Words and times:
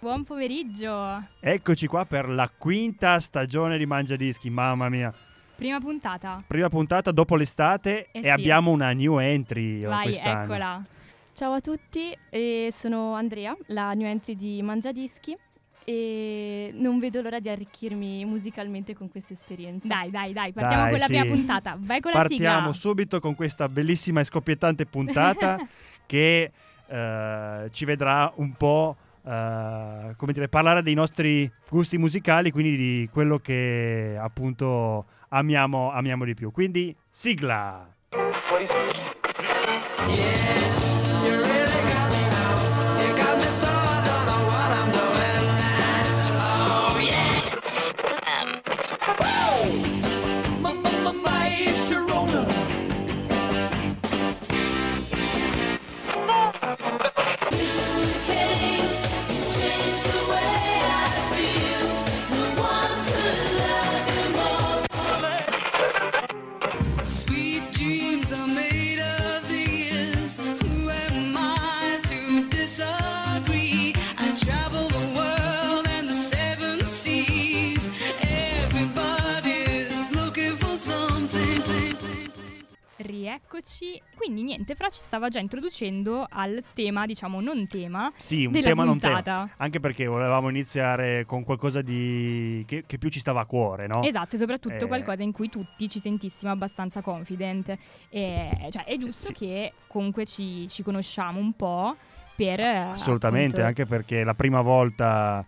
Buon 0.00 0.22
pomeriggio. 0.24 1.24
Eccoci 1.40 1.86
qua 1.88 2.04
per 2.04 2.28
la 2.28 2.48
quinta 2.56 3.18
stagione 3.18 3.76
di 3.78 3.86
Mangia 3.86 4.14
Dischi, 4.14 4.48
mamma 4.48 4.88
mia. 4.88 5.12
Prima 5.56 5.80
puntata. 5.80 6.42
Prima 6.46 6.68
puntata 6.68 7.10
dopo 7.10 7.34
l'estate 7.34 8.08
Eh 8.12 8.20
e 8.20 8.22
sì. 8.22 8.28
abbiamo 8.28 8.70
una 8.70 8.92
new 8.92 9.18
entry 9.18 9.82
Vai, 9.82 10.04
quest'anno. 10.04 10.42
eccola. 10.44 10.84
Ciao 11.32 11.52
a 11.52 11.60
tutti, 11.60 12.16
eh, 12.30 12.68
sono 12.70 13.14
Andrea, 13.14 13.56
la 13.66 13.92
new 13.92 14.06
entry 14.06 14.36
di 14.36 14.62
Mangiadischi 14.62 15.36
e 15.84 16.70
non 16.74 16.98
vedo 17.00 17.20
l'ora 17.20 17.40
di 17.40 17.48
arricchirmi 17.48 18.24
musicalmente 18.24 18.94
con 18.94 19.08
questa 19.10 19.32
esperienza. 19.32 19.88
Dai, 19.88 20.10
dai, 20.10 20.32
dai, 20.32 20.52
partiamo 20.52 20.82
Dai, 20.82 20.90
con 20.90 20.98
la 21.00 21.06
sì. 21.06 21.12
prima 21.12 21.24
puntata. 21.34 21.76
Vai 21.78 22.00
con 22.00 22.12
la 22.12 22.18
Partiamo 22.18 22.58
sigla. 22.58 22.72
subito 22.72 23.18
con 23.20 23.34
questa 23.34 23.68
bellissima 23.68 24.20
e 24.20 24.24
scoppiettante 24.24 24.86
puntata 24.86 25.58
che 26.06 26.52
eh, 26.86 27.68
ci 27.72 27.84
vedrà 27.84 28.32
un 28.36 28.52
po' 28.52 28.96
eh, 29.28 30.14
come 30.16 30.32
dire, 30.32 30.48
parlare 30.48 30.82
dei 30.82 30.94
nostri 30.94 31.50
gusti 31.68 31.98
musicali, 31.98 32.50
quindi 32.50 32.76
di 32.76 33.08
quello 33.12 33.38
che 33.38 34.16
appunto 34.18 35.04
amiamo, 35.28 35.92
amiamo 35.92 36.24
di 36.24 36.32
più. 36.32 36.50
Quindi 36.50 36.96
sigla! 37.10 37.86
Sweet 38.48 40.77
stava 85.08 85.28
già 85.28 85.38
introducendo 85.40 86.26
al 86.28 86.62
tema, 86.74 87.06
diciamo 87.06 87.40
non 87.40 87.66
tema, 87.66 88.12
Sì, 88.18 88.44
un 88.44 88.52
tema 88.52 88.84
non 88.84 88.98
puntata. 88.98 89.22
tema. 89.22 89.50
Anche 89.56 89.80
perché 89.80 90.04
volevamo 90.06 90.50
iniziare 90.50 91.24
con 91.24 91.44
qualcosa 91.44 91.80
di... 91.80 92.62
che, 92.66 92.84
che 92.86 92.98
più 92.98 93.08
ci 93.08 93.18
stava 93.18 93.40
a 93.40 93.46
cuore, 93.46 93.86
no? 93.86 94.02
Esatto, 94.02 94.36
e 94.36 94.38
soprattutto 94.38 94.84
Eh. 94.84 94.86
qualcosa 94.86 95.22
in 95.22 95.32
cui 95.32 95.48
tutti 95.48 95.88
ci 95.88 95.98
sentissimo 95.98 96.52
abbastanza 96.52 97.00
confident. 97.00 97.74
E, 98.10 98.68
cioè, 98.70 98.84
è 98.84 98.96
giusto 98.98 99.26
Sì. 99.28 99.32
che 99.32 99.72
comunque 99.86 100.26
ci, 100.26 100.68
ci 100.68 100.82
conosciamo 100.82 101.40
un 101.40 101.54
po' 101.54 101.96
per... 102.36 102.60
eh, 102.60 102.76
Assolutamente, 102.76 103.62
appunto- 103.62 103.66
anche 103.66 103.86
perché 103.86 104.22
la 104.24 104.34
prima 104.34 104.60
volta 104.60 105.42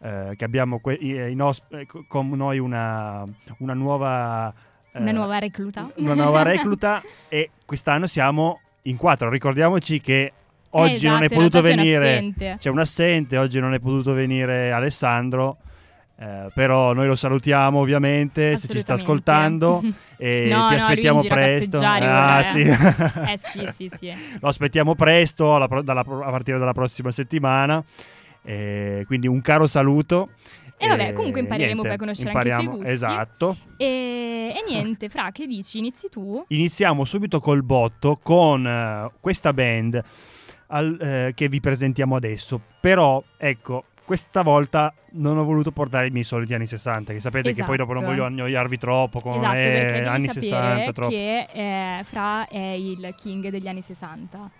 eh, 0.00 0.34
che 0.36 0.44
abbiamo 0.44 0.80
que- 0.80 0.98
in 1.00 1.40
os- 1.40 1.62
eh, 1.70 1.86
co- 1.86 2.04
con 2.06 2.28
noi 2.28 2.58
una, 2.58 3.24
una 3.60 3.72
nuova... 3.74 4.52
eh, 4.92 5.00
Una 5.00 5.12
nuova 5.12 5.38
recluta. 5.38 5.90
Una 5.96 6.14
nuova 6.14 6.42
recluta 6.44 7.02
e 7.28 7.50
quest'anno 7.64 8.06
siamo 8.06 8.60
in 8.82 8.96
quattro. 8.96 9.28
Ricordiamoci 9.30 10.00
che 10.00 10.32
oggi 10.70 11.06
non 11.06 11.22
è 11.22 11.24
Esatto, 11.26 11.34
potuto 11.40 11.60
c'è 11.60 11.70
un 11.70 11.76
venire... 11.76 12.08
assente. 12.12 12.56
C'è 12.58 12.70
un 12.70 12.78
assente, 12.78 13.36
oggi 13.38 13.60
non 13.60 13.74
è 13.74 13.78
potuto 13.78 14.12
venire 14.12 14.70
Alessandro. 14.72 15.56
eh, 16.20 16.48
però 16.52 16.92
noi 16.94 17.06
lo 17.06 17.14
salutiamo 17.14 17.78
ovviamente 17.78 18.56
se 18.56 18.66
ci 18.68 18.80
sta 18.80 18.94
ascoltando 18.94 19.80
e 20.18 20.48
No, 20.50 20.62
no, 20.62 20.68
ti 20.68 20.74
aspettiamo 20.74 21.20
a 21.20 21.24
presto. 21.26 21.78
Ah, 21.82 22.42
sì. 22.42 22.60
eh. 22.62 23.38
Sì, 23.52 23.68
sì, 23.76 23.90
sì. 23.98 24.12
Lo 24.40 24.48
aspettiamo 24.48 24.94
presto, 24.94 25.54
alla 25.54 25.68
dalla 25.82 26.00
a 26.00 26.30
partire 26.30 26.58
dalla 26.58 26.72
prossima 26.72 27.10
settimana. 27.10 27.82
Eh, 28.42 29.04
quindi 29.06 29.26
un 29.26 29.40
caro 29.42 29.66
saluto. 29.66 30.30
E 30.80 30.88
vabbè, 30.88 31.12
comunque 31.12 31.40
impareremo 31.40 31.82
niente, 31.82 31.86
poi 31.88 31.96
a 31.96 31.98
conoscere 31.98 32.30
anche 32.30 32.46
i 32.46 32.50
suoi 32.50 32.62
impariamo- 32.62 32.78
gusti. 32.78 32.92
Esatto. 32.92 33.56
E, 33.76 34.52
e 34.54 34.64
niente, 34.66 35.08
Fra, 35.08 35.30
che 35.32 35.46
dici? 35.46 35.78
Inizi 35.78 36.08
tu? 36.08 36.44
Iniziamo 36.48 37.04
subito 37.04 37.40
col 37.40 37.62
botto 37.64 38.18
con 38.22 38.66
eh, 38.66 39.10
questa 39.20 39.52
band 39.52 40.00
al- 40.68 40.98
eh, 41.00 41.32
che 41.34 41.48
vi 41.48 41.60
presentiamo 41.60 42.14
adesso. 42.16 42.60
Però, 42.80 43.22
ecco, 43.36 43.84
questa 44.04 44.42
volta 44.42 44.94
non 45.12 45.36
ho 45.36 45.44
voluto 45.44 45.70
portare 45.72 46.06
i 46.06 46.10
miei 46.10 46.24
soliti 46.24 46.54
anni 46.54 46.66
60, 46.66 47.12
che 47.12 47.20
sapete 47.20 47.52
che 47.52 47.64
poi 47.64 47.76
dopo 47.76 47.92
non 47.92 48.02
Esatto. 48.04 48.16
voglio 48.16 48.26
annoiarvi 48.26 48.78
troppo 48.78 49.18
con 49.18 49.36
esatto, 49.38 49.56
eh, 49.56 49.62
perché 49.62 50.08
anni 50.08 50.28
sapere 50.28 50.46
60 50.46 50.92
troppo. 50.92 51.10
che 51.10 51.46
eh, 51.52 52.04
Fra 52.04 52.46
è 52.48 52.58
il 52.58 53.14
king 53.20 53.48
degli 53.48 53.68
anni 53.68 53.82
60. 53.82 54.50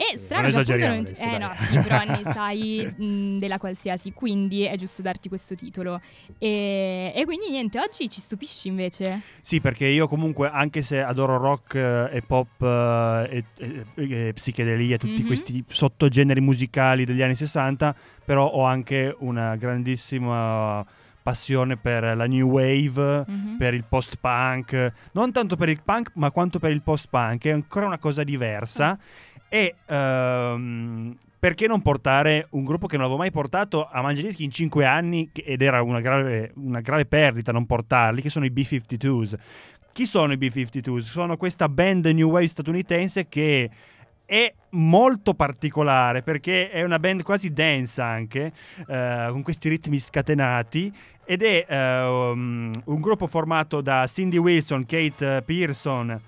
E 0.00 0.16
Sì, 0.16 0.24
strano 0.24 0.48
non 0.48 0.64
che 0.64 0.76
non... 0.78 0.98
adesso, 1.00 1.22
Eh 1.22 1.28
dai. 1.28 1.38
no, 1.40 1.52
sì, 1.54 1.78
però 1.78 2.02
ne 2.08 2.22
sai 2.32 2.90
mh, 2.96 3.36
della 3.38 3.58
qualsiasi, 3.58 4.12
quindi 4.14 4.62
è 4.62 4.74
giusto 4.76 5.02
darti 5.02 5.28
questo 5.28 5.54
titolo. 5.54 6.00
E, 6.38 7.12
e 7.14 7.24
quindi 7.26 7.50
niente, 7.50 7.78
oggi 7.78 8.08
ci 8.08 8.18
stupisci 8.18 8.68
invece. 8.68 9.20
Sì, 9.42 9.60
perché 9.60 9.84
io 9.86 10.08
comunque, 10.08 10.48
anche 10.48 10.80
se 10.80 11.02
adoro 11.02 11.36
rock 11.36 11.74
eh, 11.74 12.16
e 12.16 12.22
pop 12.22 12.62
eh, 12.62 13.44
e, 13.58 13.84
e- 13.94 14.28
e 14.28 14.32
psichedelia, 14.32 14.96
tutti 14.96 15.20
Mhm. 15.20 15.26
questi 15.26 15.62
sottogeneri 15.68 16.40
musicali 16.40 17.04
degli 17.04 17.20
anni 17.20 17.34
60, 17.34 17.94
però 18.24 18.46
ho 18.48 18.64
anche 18.64 19.14
una 19.18 19.54
grandissima 19.56 20.82
passione 21.22 21.76
per 21.76 22.16
la 22.16 22.26
new 22.26 22.48
wave, 22.48 23.24
Mhm. 23.28 23.56
per 23.58 23.74
il 23.74 23.84
post-punk, 23.86 24.92
non 25.12 25.30
tanto 25.30 25.56
per 25.56 25.68
il 25.68 25.82
punk, 25.84 26.12
ma 26.14 26.30
quanto 26.30 26.58
per 26.58 26.70
il 26.70 26.80
post-punk, 26.80 27.44
è 27.44 27.50
ancora 27.50 27.84
una 27.84 27.98
cosa 27.98 28.24
diversa. 28.24 28.98
E 29.52 29.74
ehm, 29.84 31.18
perché 31.40 31.66
non 31.66 31.82
portare 31.82 32.46
un 32.50 32.64
gruppo 32.64 32.86
che 32.86 32.96
non 32.96 33.06
avevo 33.06 33.18
mai 33.18 33.32
portato 33.32 33.88
a 33.90 34.00
Mangiadischi 34.00 34.44
in 34.44 34.50
5 34.50 34.84
anni 34.84 35.28
ed 35.32 35.60
era 35.60 35.82
una 35.82 36.00
grave, 36.00 36.52
una 36.54 36.80
grave 36.80 37.04
perdita 37.04 37.50
non 37.50 37.66
portarli, 37.66 38.22
che 38.22 38.30
sono 38.30 38.44
i 38.44 38.50
B-52s. 38.50 39.34
Chi 39.90 40.06
sono 40.06 40.32
i 40.32 40.36
B-52s? 40.36 41.00
Sono 41.00 41.36
questa 41.36 41.68
band 41.68 42.06
new 42.06 42.30
wave 42.30 42.46
statunitense 42.46 43.26
che 43.28 43.70
è 44.24 44.54
molto 44.70 45.34
particolare 45.34 46.22
perché 46.22 46.70
è 46.70 46.84
una 46.84 47.00
band 47.00 47.22
quasi 47.22 47.52
dance 47.52 48.00
anche, 48.00 48.52
eh, 48.86 49.26
con 49.30 49.42
questi 49.42 49.68
ritmi 49.68 49.98
scatenati 49.98 50.92
ed 51.24 51.42
è 51.42 51.66
eh, 51.66 52.02
um, 52.04 52.70
un 52.84 53.00
gruppo 53.00 53.26
formato 53.26 53.80
da 53.80 54.06
Cindy 54.06 54.36
Wilson, 54.36 54.86
Kate 54.86 55.38
eh, 55.38 55.42
Pearson 55.42 56.20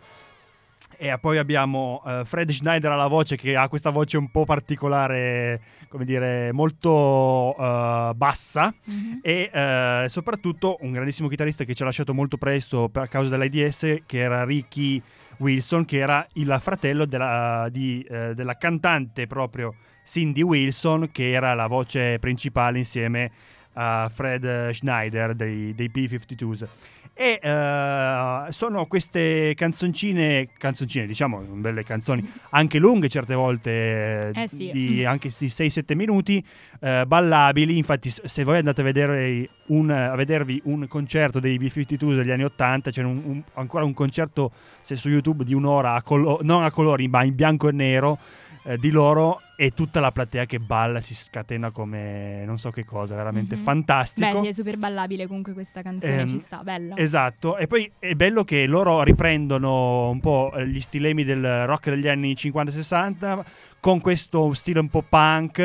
e 1.03 1.19
poi 1.19 1.37
abbiamo 1.39 2.01
eh, 2.07 2.23
Fred 2.25 2.53
Schneider 2.53 2.93
alla 2.93 3.09
voce 3.09 3.35
che 3.35 3.57
ha 3.57 3.67
questa 3.69 3.91
voce 3.91 4.17
un 4.19 4.31
po' 4.31 4.45
particolare, 4.45 5.61
come 5.89 6.05
dire, 6.05 6.53
molto 6.53 7.57
eh, 7.59 8.13
bassa 8.15 8.73
Mhm. 8.87 9.19
e 9.21 9.51
eh, 9.53 10.05
soprattutto 10.09 10.77
un 10.83 10.93
grandissimo 10.93 11.27
chitarrista 11.27 11.65
che 11.65 11.75
ci 11.75 11.83
ha 11.83 11.87
lasciato 11.87 12.15
molto 12.15 12.37
presto 12.37 12.89
per 12.89 13.09
causa 13.09 13.31
dell'AIDS 13.31 14.03
che 14.07 14.19
era 14.19 14.45
Ricky 14.45 15.03
Wilson 15.39 15.85
che 15.85 15.99
era 15.99 16.25
il 16.35 16.57
fratello 16.61 17.05
della, 17.05 17.67
di, 17.69 18.07
della 18.09 18.57
cantante 18.57 19.27
proprio 19.27 19.75
Cindy 20.05 20.43
Wilson 20.43 21.11
che 21.11 21.33
era 21.33 21.53
la 21.55 21.67
voce 21.67 22.19
principale 22.21 22.79
insieme 22.79 23.31
a 23.75 24.11
Fred 24.13 24.71
Schneider 24.71 25.35
dei, 25.35 25.75
dei 25.75 25.91
P-52s 25.91 26.67
e 27.15 27.39
eh, 27.43 28.47
sono 28.51 28.87
queste 28.87 29.53
canzoncine 29.55 30.49
canzoncine 30.57 31.07
diciamo 31.07 31.39
belle 31.41 31.85
canzoni 31.85 32.27
anche 32.51 32.79
lunghe 32.79 33.09
certe 33.09 33.35
volte 33.35 34.31
Eh 34.35 34.49
sì. 34.49 34.71
di 34.73 35.05
anche 35.05 35.29
di 35.37 35.47
6-7 35.47 35.95
minuti 35.95 36.45
eh, 36.81 37.05
ballabili. 37.07 37.77
Infatti, 37.77 38.11
se 38.11 38.45
voi 38.45 38.59
andate 38.59 38.81
a, 38.81 38.85
vedere 38.85 39.49
un, 39.67 39.91
a 39.91 40.15
vedervi 40.17 40.61
un 40.65 40.87
concerto 40.89 41.39
dei 41.39 41.57
B-52 41.59 42.17
degli 42.17 42.31
anni 42.31 42.45
80, 42.45 42.91
c'è 42.91 43.03
un- 43.03 43.23
un- 43.25 43.43
ancora 43.55 43.85
un 43.85 43.95
concerto 43.95 44.51
se 44.81 44.97
su 44.97 45.09
YouTube 45.09 45.45
di 45.45 45.55
un'ora, 45.55 45.95
a 45.95 46.03
colo- 46.03 46.41
non 46.43 46.65
a 46.65 46.71
colori, 46.71 47.07
ma 47.09 47.23
in 47.25 47.35
bianco 47.35 47.69
e 47.69 47.73
nero. 47.73 48.19
Eh, 48.65 48.79
di 48.79 48.91
loro 48.91 49.41
e 49.57 49.71
tutta 49.71 50.01
la 50.01 50.11
platea 50.13 50.45
che 50.47 50.59
balla 50.59 51.01
si 51.01 51.15
scatena 51.15 51.71
come 51.71 52.45
non 52.45 52.59
so 52.59 52.71
che 52.71 52.85
cosa, 52.85 53.15
veramente 53.15 53.57
Mhm. 53.57 53.63
fantastico. 53.63 54.33
Beh, 54.33 54.41
sì, 54.41 54.47
è 54.49 54.53
super 54.53 54.77
ballabile 54.77 55.27
comunque 55.27 55.53
questa 55.53 55.83
canzone, 55.83 56.21
Ehm, 56.21 56.27
ci 56.27 56.39
sta, 56.39 56.63
bella. 56.63 56.97
Esatto, 56.97 57.57
e 57.57 57.67
poi 57.67 57.91
è 57.99 58.15
bello 58.15 58.45
che 58.45 58.67
loro 58.67 59.03
riprendono 59.03 60.09
un 60.11 60.21
po' 60.21 60.53
gli 60.65 60.81
stilemi 60.81 61.25
del 61.25 61.67
rock 61.67 61.91
degli 61.91 62.09
anni 62.09 62.35
50-60 62.37 63.45
con 63.81 64.01
questo 64.01 64.53
stile 64.55 64.79
un 64.81 64.89
po' 64.89 65.03
punk, 65.09 65.59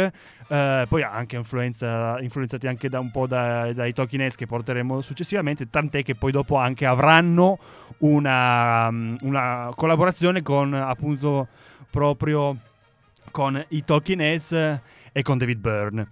eh, 0.49 0.85
poi 0.87 1.03
anche 1.03 1.35
influenza- 1.35 2.19
influenzati 2.19 2.65
anche 2.67 2.89
da 2.89 2.99
un 2.99 3.11
po' 3.11 3.27
da- 3.27 3.71
dai 3.73 3.93
Talking 3.93 4.21
Heads 4.23 4.35
che 4.35 4.47
porteremo 4.47 5.01
successivamente, 5.01 5.69
tant'è 5.69 6.01
che 6.03 6.15
poi 6.15 6.31
dopo 6.31 6.55
anche 6.55 6.85
avranno 6.85 7.57
una, 7.99 8.87
una 9.21 9.71
collaborazione 9.75 10.41
con 10.41 10.73
appunto 10.73 11.47
proprio 11.89 12.55
con 13.31 13.63
i 13.69 13.83
Talking 13.83 14.19
Heads 14.21 14.51
e 15.11 15.21
con 15.21 15.37
David 15.37 15.59
Byrne. 15.59 16.07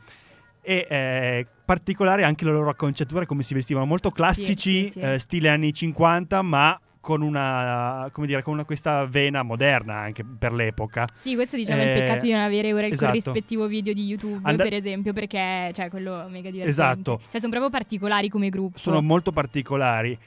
E 0.62 0.88
eh, 0.90 1.48
particolare 1.64 2.24
anche 2.24 2.44
la 2.46 2.52
loro 2.52 2.70
acconciatura, 2.70 3.26
come 3.26 3.44
si 3.44 3.54
vestivano, 3.54 3.86
molto 3.86 4.12
classici, 4.12 4.86
sì, 4.86 4.92
sì. 4.92 5.00
eh, 5.00 5.20
stile 5.20 5.50
anni 5.50 5.74
50, 5.74 6.42
ma 6.42 6.80
con 7.00 7.22
una, 7.22 8.10
come 8.12 8.26
dire, 8.26 8.42
con 8.42 8.54
una, 8.54 8.66
questa 8.66 9.06
vena 9.06 9.44
moderna 9.44 9.98
anche 9.98 10.24
per 10.24 10.54
l'epoca. 10.54 11.08
Sì, 11.18 11.36
questo 11.36 11.56
diciamo 11.56 11.82
è 11.82 11.86
Eh, 11.86 11.94
il 11.94 12.00
peccato 12.00 12.26
di 12.26 12.32
non 12.32 12.42
avere 12.42 12.74
ora 12.74 12.88
il 12.88 12.94
esatto. 12.94 13.06
corrispettivo 13.12 13.68
video 13.68 13.94
di 13.94 14.06
YouTube, 14.06 14.40
And- 14.42 14.58
per 14.58 14.74
esempio, 14.74 15.14
perché 15.14 15.70
cioè 15.76 15.90
quello 15.92 16.26
è 16.26 16.30
mega 16.30 16.50
divertente. 16.50 16.70
Esatto. 16.70 17.22
Cioè 17.30 17.40
sono 17.40 17.52
proprio 17.52 17.70
particolari 17.70 18.28
come 18.28 18.50
gruppo. 18.50 18.80
sono 18.80 19.04
molto 19.04 19.32
particolari 19.32 20.18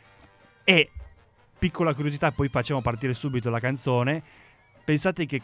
e 0.62 0.90
piccola 1.58 1.92
curiosità 1.94 2.30
poi 2.30 2.48
facciamo 2.48 2.80
partire 2.80 3.12
subito 3.14 3.50
la 3.50 3.58
canzone 3.58 4.22
pensate 4.84 5.26
che 5.26 5.42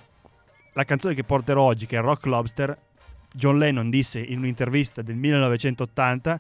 la 0.75 0.85
canzone 0.85 1.15
che 1.15 1.25
porterò 1.25 1.63
oggi 1.63 1.87
che 1.87 1.97
è 1.97 2.01
Rock 2.01 2.27
Lobster 2.27 2.77
John 3.33 3.59
Lennon 3.59 3.91
disse 3.91 4.21
in 4.21 4.39
un'intervista 4.39 5.03
del 5.03 5.17
1980 5.17 6.39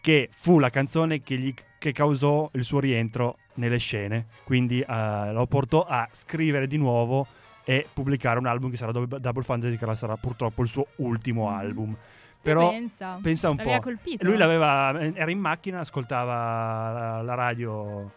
che 0.00 0.28
fu 0.30 0.58
la 0.58 0.70
canzone 0.70 1.22
che, 1.22 1.36
gli, 1.36 1.52
che 1.78 1.92
causò 1.92 2.48
il 2.52 2.64
suo 2.64 2.78
rientro 2.80 3.38
nelle 3.54 3.78
scene 3.78 4.26
quindi 4.44 4.80
eh, 4.80 5.32
lo 5.32 5.46
portò 5.46 5.82
a 5.82 6.08
scrivere 6.12 6.66
di 6.66 6.76
nuovo 6.76 7.26
e 7.64 7.86
pubblicare 7.92 8.38
un 8.38 8.46
album 8.46 8.70
che 8.70 8.76
sarà 8.76 8.92
Double 8.92 9.42
Fantasy 9.42 9.76
che 9.76 9.96
sarà 9.96 10.16
purtroppo 10.16 10.62
il 10.62 10.68
suo 10.68 10.86
ultimo 10.96 11.48
Mhm. 11.48 11.56
album 11.56 11.96
però 12.40 12.68
pensa, 12.70 13.18
pensa 13.20 13.50
un 13.50 13.56
l'aveva 13.56 13.76
po' 13.78 13.82
colpito. 13.82 14.24
lui 14.24 14.36
l'aveva, 14.36 14.96
era 15.14 15.30
in 15.32 15.40
macchina, 15.40 15.80
ascoltava 15.80 16.92
la, 16.92 17.22
la 17.22 17.34
radio 17.34 18.08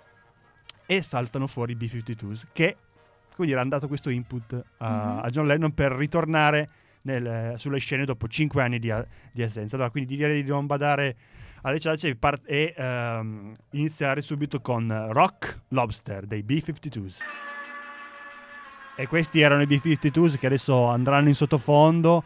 e 0.86 1.02
saltano 1.02 1.48
fuori 1.48 1.72
i 1.72 1.76
B-52s 1.76 2.44
che, 2.54 2.76
come 3.40 3.48
dire, 3.48 3.62
hanno 3.62 3.70
dato 3.70 3.88
questo 3.88 4.10
input 4.10 4.62
a, 4.80 4.90
Mhm. 4.90 5.20
a 5.24 5.30
John 5.30 5.48
Lennon 5.48 5.74
per 5.74 5.94
ritornare 5.94 6.70
nel- 7.04 7.54
sulle 7.56 7.80
scene 7.80 8.04
dopo 8.04 8.28
cinque 8.28 8.62
anni 8.62 8.80
di, 8.80 8.94
di 9.32 9.42
assenza. 9.42 9.76
Allora, 9.78 9.92
quindi 9.92 10.18
direi 10.18 10.44
di 10.44 10.50
non 10.50 10.66
badare 10.66 11.16
alle 11.62 11.80
ciance 11.80 12.10
e, 12.10 12.16
par- 12.18 12.42
e 12.46 12.74
ehm, 12.76 13.56
iniziare 13.72 14.20
subito 14.22 14.60
con 14.60 15.08
Rock 15.12 15.62
Lobster 15.70 16.26
dei 16.26 16.44
B-52s. 16.44 17.20
E 18.98 19.08
questi 19.08 19.40
erano 19.40 19.62
i 19.62 19.68
B-52s 19.68 20.38
che 20.38 20.46
adesso 20.48 20.88
andranno 20.88 21.30
in 21.30 21.36
sottofondo. 21.36 22.24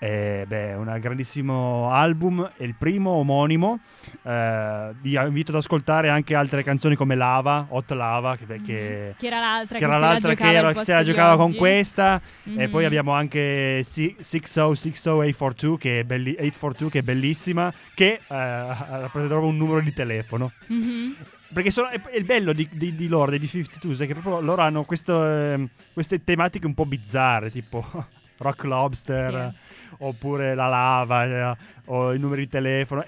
Eh, 0.00 0.44
beh, 0.46 0.74
un 0.74 0.96
grandissimo 1.00 1.90
album, 1.90 2.52
è 2.56 2.62
il 2.62 2.74
primo 2.76 3.10
omonimo. 3.10 3.80
Eh, 4.22 4.90
vi 5.00 5.14
invito 5.14 5.50
ad 5.50 5.56
ascoltare 5.58 6.08
anche 6.08 6.36
altre 6.36 6.62
canzoni 6.62 6.94
come 6.94 7.16
Lava, 7.16 7.66
Hot 7.70 7.90
Lava, 7.90 8.36
che, 8.36 8.44
Mhm. 8.46 8.62
che- 8.64 9.14
Che 9.18 9.26
era 9.26 9.40
l'altra 9.40 9.78
che 9.78 9.84
era 9.84 9.98
l'altra 9.98 10.34
che, 10.34 10.52
era- 10.52 10.78
se 10.84 10.92
la 10.94 11.02
giocava 11.02 11.36
con 11.36 11.46
oggi. 11.46 11.56
questa. 11.56 12.20
E 12.44 12.50
Mhm. 12.66 12.70
poi 12.70 12.84
abbiamo 12.84 13.10
anche 13.12 13.82
Si- 13.82 14.14
60842 14.20 15.78
che 15.78 16.00
è, 16.00 16.04
belli- 16.04 16.36
842, 16.38 16.90
che 16.90 16.98
è 17.00 17.02
bellissima, 17.02 17.72
che 17.94 18.12
eh, 18.14 18.20
rappresenta 18.28 19.08
proprio 19.34 19.48
un 19.48 19.56
numero 19.56 19.80
di 19.80 19.92
telefono. 19.92 20.52
Mhm. 20.68 21.14
Perché 21.52 21.70
sono, 21.70 21.88
è, 21.88 22.00
il 22.14 22.24
bello 22.24 22.52
di, 22.52 22.68
di, 22.70 22.94
di 22.94 23.08
loro, 23.08 23.30
dei 23.30 23.40
52 23.48 24.04
è 24.04 24.06
che 24.06 24.12
proprio 24.12 24.40
loro 24.40 24.60
hanno 24.62 24.84
questo, 24.84 25.24
ehm, 25.26 25.66
queste 25.94 26.22
tematiche 26.22 26.66
un 26.66 26.74
po' 26.74 26.84
bizzarre, 26.84 27.50
tipo 27.50 27.82
Rock 28.38 28.64
Lobster, 28.64 29.52
oppure 29.98 30.54
la 30.54 30.66
lava, 30.68 31.24
eh, 31.52 31.56
o 31.86 32.12
i 32.14 32.18
numeri 32.18 32.42
di 32.42 32.48
telefono. 32.48 33.04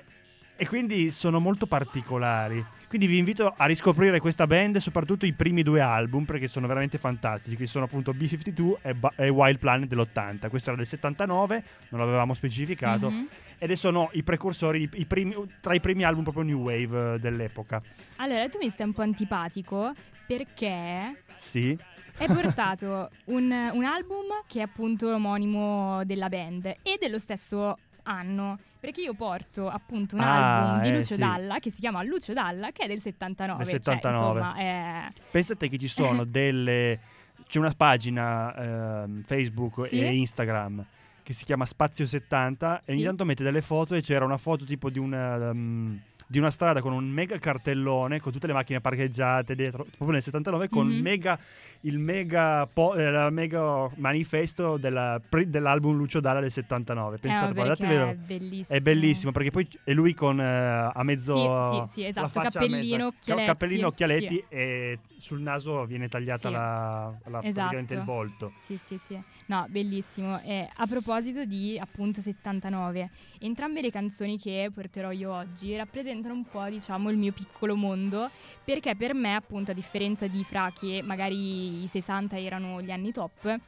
E 0.56 0.66
quindi 0.68 1.10
sono 1.10 1.40
molto 1.40 1.66
particolari. 1.66 2.62
Quindi 2.86 3.06
vi 3.06 3.18
invito 3.18 3.54
a 3.56 3.66
riscoprire 3.66 4.18
questa 4.18 4.46
band, 4.48 4.76
soprattutto 4.78 5.24
i 5.24 5.32
primi 5.32 5.62
due 5.62 5.80
album, 5.80 6.24
perché 6.24 6.48
sono 6.48 6.66
veramente 6.66 6.98
fantastici. 6.98 7.54
Che 7.56 7.66
sono 7.66 7.84
appunto 7.84 8.12
B52 8.12 8.74
e, 8.82 8.94
Ba- 8.94 9.12
e 9.16 9.28
Wild 9.28 9.58
Planet 9.58 9.88
dell'80. 9.88 10.48
Questo 10.50 10.70
era 10.70 10.76
del 10.76 10.86
79, 10.88 11.62
non 11.90 12.00
l'avevamo 12.00 12.34
specificato. 12.34 13.08
Mhm. 13.10 13.28
Ed 13.58 13.72
sono 13.72 14.10
i 14.14 14.22
precursori, 14.24 14.88
i 14.94 15.06
primi- 15.06 15.36
tra 15.60 15.72
i 15.74 15.80
primi 15.80 16.02
album 16.02 16.24
proprio 16.24 16.42
new 16.42 16.58
wave 16.62 17.14
eh, 17.14 17.18
dell'epoca. 17.20 17.80
Allora, 18.16 18.48
tu 18.48 18.58
mi 18.60 18.68
stai 18.70 18.86
un 18.86 18.92
po' 18.92 19.02
antipatico 19.02 19.92
perché 20.26 21.22
Sì. 21.36 21.78
Hai 22.20 22.26
portato 22.26 23.10
un, 23.26 23.50
un 23.72 23.84
album 23.84 24.26
che 24.46 24.58
è 24.60 24.62
appunto 24.62 25.10
l'omonimo 25.10 26.04
della 26.04 26.28
band 26.28 26.66
e 26.82 26.96
dello 27.00 27.18
stesso 27.18 27.76
anno. 28.04 28.58
Perché 28.80 29.02
io 29.02 29.12
porto 29.14 29.68
appunto 29.68 30.14
un 30.14 30.22
Ah, 30.22 30.60
album 30.62 30.80
di 30.82 30.88
eh, 30.88 30.92
Lucio 30.96 31.14
sì. 31.14 31.20
Dalla 31.20 31.58
che 31.58 31.70
si 31.70 31.80
chiama 31.80 32.02
Lucio 32.02 32.32
Dalla 32.32 32.70
che 32.70 32.84
è 32.84 32.86
del 32.86 33.00
79. 33.00 33.62
Del 33.62 33.72
Cioè, 33.72 33.82
79. 33.82 34.38
insomma, 34.40 34.54
è... 34.56 35.12
Pensate 35.30 35.68
che 35.68 35.76
ci 35.78 35.88
sono 35.88 36.24
delle. 36.28 36.98
C'è 37.46 37.58
una 37.58 37.74
pagina 37.76 39.02
ehm, 39.04 39.22
Facebook 39.24 39.88
Sì? 39.88 40.00
e 40.00 40.14
Instagram 40.14 40.84
che 41.22 41.32
si 41.34 41.44
chiama 41.44 41.66
Spazio 41.66 42.06
70 42.06 42.82
e 42.84 42.92
ogni 42.92 43.00
Sì. 43.00 43.06
tanto 43.06 43.24
mette 43.26 43.42
delle 43.44 43.60
foto 43.60 43.94
e 43.94 44.00
c'era 44.02 44.24
una 44.24 44.38
foto 44.38 44.64
tipo 44.64 44.88
di 44.88 44.98
una, 44.98 45.50
ehm, 45.50 46.00
di 46.30 46.38
una 46.38 46.52
strada 46.52 46.80
con 46.80 46.92
un 46.92 47.08
mega 47.08 47.36
cartellone 47.40 48.20
con 48.20 48.30
tutte 48.30 48.46
le 48.46 48.52
macchine 48.52 48.80
parcheggiate 48.80 49.56
dietro, 49.56 49.82
proprio 49.82 50.12
nel 50.12 50.22
79 50.22 50.68
con 50.68 50.86
Mhm. 50.86 51.00
mega, 51.00 51.36
il 51.80 51.98
mega, 51.98 52.68
po- 52.72 52.94
eh, 52.94 53.30
mega 53.30 53.90
manifesto 53.96 54.76
della- 54.76 55.20
dell'album 55.28 55.96
Lucio 55.96 56.20
Dalla 56.20 56.38
del 56.38 56.52
79. 56.52 57.18
Pensate, 57.18 57.50
eh, 57.50 57.54
guardatevelo. 57.54 58.06
è 58.10 58.14
bellissimo. 58.14 58.78
È 58.78 58.80
bellissimo 58.80 59.32
perché 59.32 59.50
poi 59.50 59.68
è 59.82 59.92
lui 59.92 60.14
con 60.14 60.40
eh, 60.40 60.90
a 60.94 61.02
mezzo 61.02 61.34
Sì, 61.34 61.88
sì, 61.88 61.92
sì, 62.02 62.06
esatto, 62.06 62.38
cappellino, 62.40 63.06
occhialetti. 63.06 63.46
cappellino, 63.46 63.86
occhialetti 63.88 64.34
Sì. 64.36 64.44
e 64.50 64.98
sul 65.18 65.40
naso 65.40 65.84
viene 65.84 66.06
tagliata 66.06 66.48
la, 66.48 67.12
la- 67.24 67.40
praticamente 67.40 67.94
il 67.94 68.00
Esatto. 68.02 68.12
volto. 68.14 68.52
Sì, 68.62 68.78
sì, 68.84 69.00
sì. 69.04 69.20
No, 69.50 69.66
bellissimo. 69.68 70.40
E 70.42 70.68
a 70.72 70.86
proposito 70.86 71.44
di 71.44 71.76
appunto 71.76 72.20
79, 72.20 73.10
entrambe 73.40 73.80
le 73.80 73.90
canzoni 73.90 74.38
che 74.38 74.70
porterò 74.72 75.10
io 75.10 75.32
oggi 75.32 75.74
rappresentano 75.76 76.34
un 76.34 76.44
po', 76.44 76.68
diciamo, 76.68 77.10
il 77.10 77.16
mio 77.16 77.32
piccolo 77.32 77.74
mondo, 77.74 78.30
perché 78.64 78.94
per 78.94 79.12
me, 79.12 79.34
appunto, 79.34 79.72
a 79.72 79.74
differenza 79.74 80.28
di 80.28 80.44
Fra 80.44 80.70
che 80.72 81.02
magari 81.02 81.82
i 81.82 81.88
60 81.88 82.38
erano 82.38 82.80
gli 82.80 82.92
anni 82.92 83.10
top, 83.10 83.58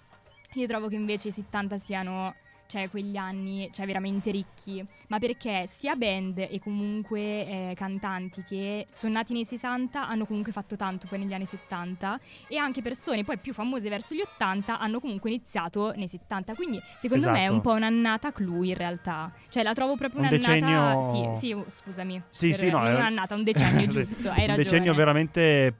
io 0.53 0.67
trovo 0.69 0.87
che 0.87 0.95
invece 0.95 1.29
i 1.29 1.33
70 1.33 1.79
siano 1.79 2.33
cioè 2.73 2.89
quegli 2.89 3.17
anni 3.19 3.69
cioè 3.71 3.85
veramente 3.85 4.31
ricchi, 4.31 4.83
ma 5.09 5.19
perché 5.19 5.67
sia 5.69 5.95
band 5.95 6.39
e 6.39 6.59
comunque 6.59 7.21
eh, 7.21 7.73
cantanti 7.77 8.43
che 8.47 8.87
sono 8.95 9.13
nati 9.13 9.35
nei 9.35 9.45
60 9.45 10.09
hanno 10.09 10.25
comunque 10.25 10.53
fatto 10.53 10.75
tanto 10.75 11.07
poi 11.07 11.19
negli 11.19 11.35
anni 11.35 11.45
70 11.45 12.19
e 12.49 12.57
anche 12.57 12.81
persone 12.81 13.25
poi 13.25 13.37
più 13.37 13.53
famose 13.53 13.91
verso 13.91 14.15
gli 14.15 14.21
80 14.23 14.79
hanno 14.79 15.01
comunque 15.01 15.29
iniziato 15.31 15.93
nei 15.97 16.09
70 16.09 16.55
quindi 16.55 16.81
secondo 16.99 17.27
me 17.31 17.39
è 17.39 17.41
Esatto. 17.43 17.53
un 17.55 17.61
po' 17.61 17.73
un'annata 17.73 18.33
clou 18.33 18.63
in 18.63 18.75
realtà. 18.75 19.31
Cioè 19.51 19.63
la 19.63 19.75
trovo 19.75 19.97
proprio 19.97 20.21
Un 20.21 20.27
un'annata 20.29 20.53
decennio- 20.55 21.35
sì, 21.35 21.47
sì 21.47 21.53
oh, 21.53 21.65
scusami. 21.69 22.23
Sì, 22.31 22.55
sì, 22.55 22.71
no, 22.71 22.83
è- 22.87 22.95
un'annata 22.95 23.35
un 23.35 23.43
decennio 23.45 23.87
giusto 24.07 24.31
hai 24.31 24.41
un 24.41 24.47
ragione. 24.47 24.57
decennio 24.57 24.95
veramente 24.95 25.75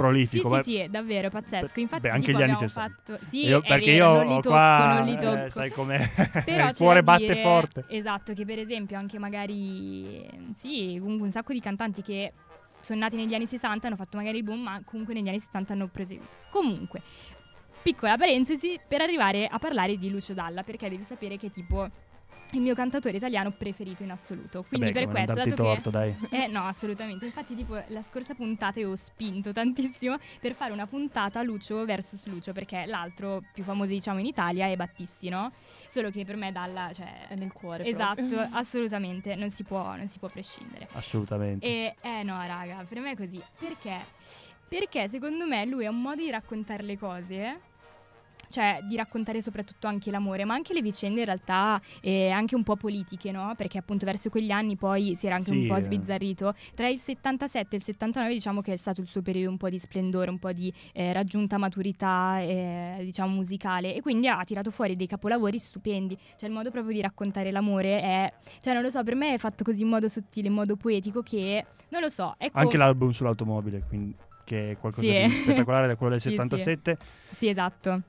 prolifico. 0.00 0.48
sì, 0.50 0.54
ma- 0.56 0.62
sì, 0.62 0.76
è 0.76 0.88
davvero 0.88 1.30
pazzesco. 1.30 1.80
Infatti, 1.80 2.02
beh, 2.02 2.10
anche 2.10 2.32
gli 2.32 2.34
anni 2.36 2.52
abbiamo 2.52 2.58
60. 2.68 2.80
fatto. 3.14 3.18
Sì, 3.24 3.44
Io- 3.46 3.60
perché 3.60 3.92
vero, 3.92 4.22
io 4.22 4.30
ho 4.36 4.40
qua, 4.40 5.04
eh, 5.06 5.16
tocco. 5.18 5.48
sai 5.50 5.70
com'è, 5.70 5.98
Però 6.44 6.68
il 6.68 6.76
cuore 6.76 7.02
batte 7.02 7.26
dire- 7.26 7.42
forte. 7.42 7.84
Esatto, 7.88 8.32
che 8.34 8.44
per 8.44 8.58
esempio 8.58 8.96
anche 8.98 9.18
magari 9.18 10.26
sì, 10.56 10.96
comunque 11.00 11.26
un 11.26 11.32
sacco 11.32 11.52
di 11.52 11.60
cantanti 11.60 12.02
che 12.02 12.32
sono 12.80 13.00
nati 13.00 13.16
negli 13.16 13.34
anni 13.34 13.46
60 13.46 13.86
hanno 13.86 13.96
fatto 13.96 14.16
magari 14.16 14.38
il 14.38 14.42
boom, 14.44 14.60
ma 14.60 14.80
comunque 14.84 15.12
negli 15.14 15.28
anni 15.28 15.38
70 15.38 15.72
hanno 15.74 15.86
proseguito. 15.88 16.36
Comunque, 16.50 17.02
piccola 17.82 18.16
parentesi 18.16 18.78
per 18.86 19.00
arrivare 19.00 19.46
a 19.46 19.58
parlare 19.58 19.96
di 19.98 20.10
Lucio 20.10 20.32
Dalla, 20.34 20.62
perché 20.62 20.88
devi 20.88 21.02
sapere 21.02 21.36
che 21.36 21.50
tipo 21.52 21.88
il 22.52 22.60
mio 22.60 22.74
cantatore 22.74 23.16
italiano 23.16 23.50
preferito 23.50 24.02
in 24.02 24.10
assoluto. 24.10 24.64
Quindi 24.66 24.92
Vabbè, 24.92 25.04
per 25.04 25.12
questo, 25.12 25.34
dato 25.34 25.48
che 25.48 25.54
torto, 25.54 25.90
dai. 25.90 26.14
eh 26.30 26.46
no, 26.46 26.64
assolutamente. 26.64 27.24
Infatti, 27.24 27.54
tipo, 27.54 27.82
la 27.88 28.02
scorsa 28.02 28.34
puntata 28.34 28.80
io 28.80 28.90
ho 28.90 28.96
spinto 28.96 29.52
tantissimo 29.52 30.16
per 30.40 30.54
fare 30.54 30.72
una 30.72 30.86
puntata 30.86 31.42
Lucio 31.42 31.84
versus 31.84 32.26
Lucio, 32.26 32.52
perché 32.52 32.84
l'altro 32.86 33.42
più 33.52 33.62
famoso, 33.62 33.90
diciamo, 33.90 34.18
in 34.18 34.26
Italia 34.26 34.66
è 34.66 34.76
Battisti, 34.76 35.28
no? 35.28 35.52
Solo 35.88 36.10
che 36.10 36.24
per 36.24 36.36
me 36.36 36.52
dalla, 36.52 36.90
cioè... 36.92 37.28
È 37.28 37.34
nel 37.34 37.52
cuore. 37.52 37.84
Esatto, 37.84 38.26
proprio. 38.26 38.48
assolutamente, 38.52 39.34
non 39.34 39.50
si 39.50 39.64
può, 39.64 39.94
non 39.96 40.08
si 40.08 40.18
può 40.18 40.28
prescindere. 40.28 40.88
Assolutamente. 40.92 41.66
E, 41.66 41.94
eh 42.00 42.22
no, 42.22 42.40
raga, 42.46 42.84
per 42.88 43.00
me 43.00 43.12
è 43.12 43.16
così. 43.16 43.40
Perché? 43.58 43.98
Perché 44.68 45.08
secondo 45.08 45.46
me 45.46 45.64
lui 45.66 45.84
ha 45.84 45.90
un 45.90 46.00
modo 46.00 46.22
di 46.22 46.30
raccontare 46.30 46.82
le 46.82 46.96
cose. 46.96 47.60
Cioè, 48.50 48.80
di 48.82 48.96
raccontare 48.96 49.40
soprattutto 49.40 49.86
anche 49.86 50.10
l'amore, 50.10 50.44
ma 50.44 50.54
anche 50.54 50.72
le 50.74 50.82
vicende 50.82 51.20
in 51.20 51.26
realtà 51.26 51.80
eh, 52.00 52.30
anche 52.30 52.56
un 52.56 52.64
po' 52.64 52.74
politiche, 52.76 53.30
no? 53.30 53.54
Perché 53.56 53.78
appunto 53.78 54.04
verso 54.04 54.28
quegli 54.28 54.50
anni 54.50 54.76
poi 54.76 55.14
si 55.14 55.26
era 55.26 55.36
anche 55.36 55.52
Sì, 55.52 55.56
un 55.58 55.66
po' 55.66 55.76
eh. 55.76 55.82
sbizzarrito. 55.82 56.54
Tra 56.74 56.88
il 56.88 56.98
77 56.98 57.76
e 57.76 57.78
il 57.78 57.84
79 57.84 58.32
diciamo 58.32 58.60
che 58.60 58.72
è 58.72 58.76
stato 58.76 59.00
il 59.00 59.06
suo 59.06 59.22
periodo 59.22 59.50
un 59.50 59.56
po' 59.56 59.68
di 59.68 59.78
splendore, 59.78 60.30
un 60.30 60.38
po' 60.38 60.50
di 60.52 60.72
eh, 60.92 61.12
raggiunta 61.12 61.58
maturità, 61.58 62.40
eh, 62.40 62.96
diciamo, 63.02 63.32
musicale. 63.34 63.94
E 63.94 64.00
quindi 64.00 64.26
ha 64.28 64.42
tirato 64.44 64.70
fuori 64.70 64.96
dei 64.96 65.06
capolavori 65.06 65.58
stupendi. 65.58 66.18
Cioè, 66.36 66.48
il 66.48 66.54
modo 66.54 66.70
proprio 66.70 66.92
di 66.92 67.00
raccontare 67.00 67.50
l'amore 67.52 68.00
è... 68.00 68.32
Cioè, 68.60 68.74
non 68.74 68.82
lo 68.82 68.90
so, 68.90 69.02
per 69.04 69.14
me 69.14 69.34
è 69.34 69.38
fatto 69.38 69.62
così 69.62 69.82
in 69.82 69.88
modo 69.88 70.08
sottile, 70.08 70.48
in 70.48 70.54
modo 70.54 70.74
poetico 70.76 71.22
che... 71.22 71.64
Non 71.90 72.00
lo 72.00 72.08
so, 72.08 72.34
ecco... 72.38 72.58
Anche 72.58 72.76
l'album 72.76 73.10
sull'automobile, 73.10 73.84
quindi, 73.88 74.14
che 74.44 74.72
è 74.72 74.76
qualcosa 74.76 75.06
Sì. 75.06 75.22
di 75.24 75.30
spettacolare, 75.30 75.94
quello 75.96 76.12
del 76.12 76.20
Sì, 76.22 76.30
sì. 76.30 76.34
77. 76.36 76.98
Sì, 77.32 77.48
esatto. 77.48 78.02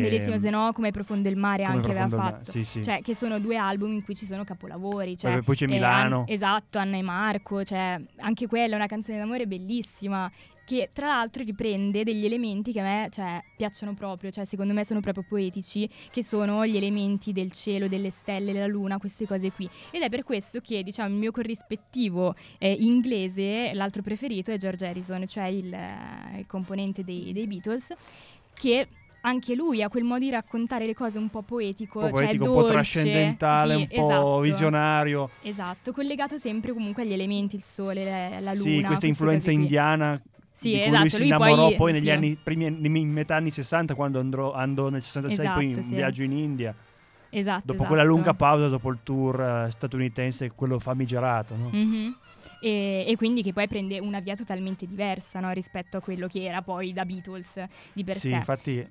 Bellissimo, 0.00 0.38
se 0.38 0.50
no 0.50 0.72
come 0.72 0.90
profondo 0.90 1.28
il 1.28 1.36
mare 1.36 1.64
Come 1.64 1.76
anche 1.76 1.90
aveva 1.90 2.06
Mare, 2.16 2.32
fatto. 2.36 2.50
sì, 2.50 2.64
sì. 2.64 2.82
Cioè, 2.82 3.02
che 3.02 3.14
sono 3.14 3.38
due 3.38 3.56
album 3.56 3.92
in 3.92 4.02
cui 4.04 4.14
ci 4.14 4.26
sono 4.26 4.44
capolavori. 4.44 5.16
Cioè, 5.16 5.32
Poi- 5.32 5.42
poi 5.42 5.56
c'è 5.56 5.64
eh, 5.64 5.68
Milano. 5.68 6.18
An- 6.20 6.24
esatto, 6.28 6.78
Anna 6.78 6.96
e 6.96 7.02
Marco, 7.02 7.64
cioè, 7.64 8.00
anche 8.18 8.46
quella 8.46 8.74
è 8.74 8.76
una 8.76 8.86
canzone 8.86 9.18
d'amore 9.18 9.46
bellissima. 9.46 10.30
Che 10.64 10.90
tra 10.92 11.08
l'altro 11.08 11.42
riprende 11.42 12.04
degli 12.04 12.24
elementi 12.24 12.70
che 12.70 12.78
a 12.78 12.82
me 12.84 13.08
cioè, 13.10 13.42
piacciono 13.56 13.94
proprio, 13.94 14.30
cioè 14.30 14.44
secondo 14.44 14.72
me 14.72 14.84
sono 14.84 15.00
proprio 15.00 15.24
poetici, 15.28 15.90
che 16.10 16.22
sono 16.22 16.64
gli 16.64 16.76
elementi 16.76 17.32
del 17.32 17.50
cielo, 17.50 17.88
delle 17.88 18.10
stelle, 18.10 18.52
della 18.52 18.68
luna, 18.68 18.98
queste 18.98 19.26
cose 19.26 19.50
qui. 19.50 19.68
Ed 19.90 20.02
è 20.02 20.08
per 20.08 20.22
questo 20.22 20.60
che 20.60 20.84
diciamo 20.84 21.08
il 21.08 21.16
mio 21.16 21.32
corrispettivo 21.32 22.36
eh, 22.58 22.70
inglese, 22.78 23.72
l'altro 23.74 24.02
preferito 24.02 24.52
è 24.52 24.56
George 24.56 24.86
Harrison, 24.86 25.26
cioè 25.26 25.46
il, 25.46 25.74
eh, 25.74 26.38
il 26.38 26.46
componente 26.46 27.02
dei, 27.02 27.32
dei 27.32 27.48
Beatles, 27.48 27.88
che 28.54 28.86
anche 29.22 29.54
lui 29.54 29.82
ha 29.82 29.88
quel 29.88 30.04
modo 30.04 30.20
di 30.20 30.30
raccontare 30.30 30.86
le 30.86 30.94
cose 30.94 31.18
un 31.18 31.28
po' 31.30 31.42
poetico, 31.42 31.98
un 31.98 32.04
po' 32.10 32.16
cioè 32.16 32.24
poetico, 32.26 32.44
un 32.44 32.50
po' 32.50 32.60
dolce, 32.60 32.72
trascendentale, 32.74 33.74
sì, 33.74 33.80
un 33.80 33.86
po' 33.88 33.94
esatto. 33.94 34.40
visionario. 34.40 35.30
Esatto, 35.42 35.92
collegato 35.92 36.38
sempre 36.38 36.72
comunque 36.72 37.02
agli 37.02 37.12
elementi, 37.12 37.56
il 37.56 37.62
sole, 37.62 38.04
la, 38.04 38.40
la 38.40 38.52
luna. 38.52 38.62
sì, 38.62 38.82
questa 38.82 39.06
influenza 39.06 39.50
indiana 39.50 40.20
Sì, 40.52 40.70
di 40.70 40.78
cui 40.78 40.86
esatto, 40.88 41.00
lui 41.00 41.10
si 41.10 41.16
lui 41.18 41.26
innamorò 41.26 41.66
poi, 41.68 41.76
poi- 41.76 41.92
negli 41.92 42.04
sì. 42.04 42.10
anni 42.10 42.36
primi 42.40 42.66
in 42.66 43.10
metà 43.10 43.36
anni 43.36 43.50
60 43.50 43.94
quando 43.94 44.18
andrò, 44.20 44.52
andò 44.52 44.88
nel 44.88 45.02
66 45.02 45.48
poi 45.50 45.64
in 45.64 45.70
Esatto, 45.70 45.86
sì. 45.88 45.94
viaggio 45.94 46.22
in 46.22 46.32
India 46.32 46.74
Esatto, 47.34 47.60
dopo 47.62 47.72
esatto. 47.74 47.88
quella 47.88 48.04
lunga 48.04 48.34
pausa 48.34 48.68
dopo 48.68 48.90
il 48.90 48.98
tour 49.02 49.40
eh, 49.40 49.70
statunitense 49.70 50.50
quello 50.50 50.78
famigerato 50.78 51.56
no? 51.56 51.70
Mhm. 51.72 52.16
E, 52.60 53.04
e 53.08 53.16
quindi 53.16 53.42
che 53.42 53.52
poi 53.52 53.66
prende 53.66 53.98
una 53.98 54.20
via 54.20 54.36
totalmente 54.36 54.86
diversa 54.86 55.40
no, 55.40 55.50
rispetto 55.50 55.96
a 55.96 56.00
quello 56.00 56.26
che 56.28 56.44
era 56.44 56.62
poi 56.62 56.92
da 56.92 57.04
Beatles 57.04 57.64
di 57.92 58.04
per 58.04 58.18
sì 58.18 58.28
sé. 58.28 58.34
infatti 58.34 58.86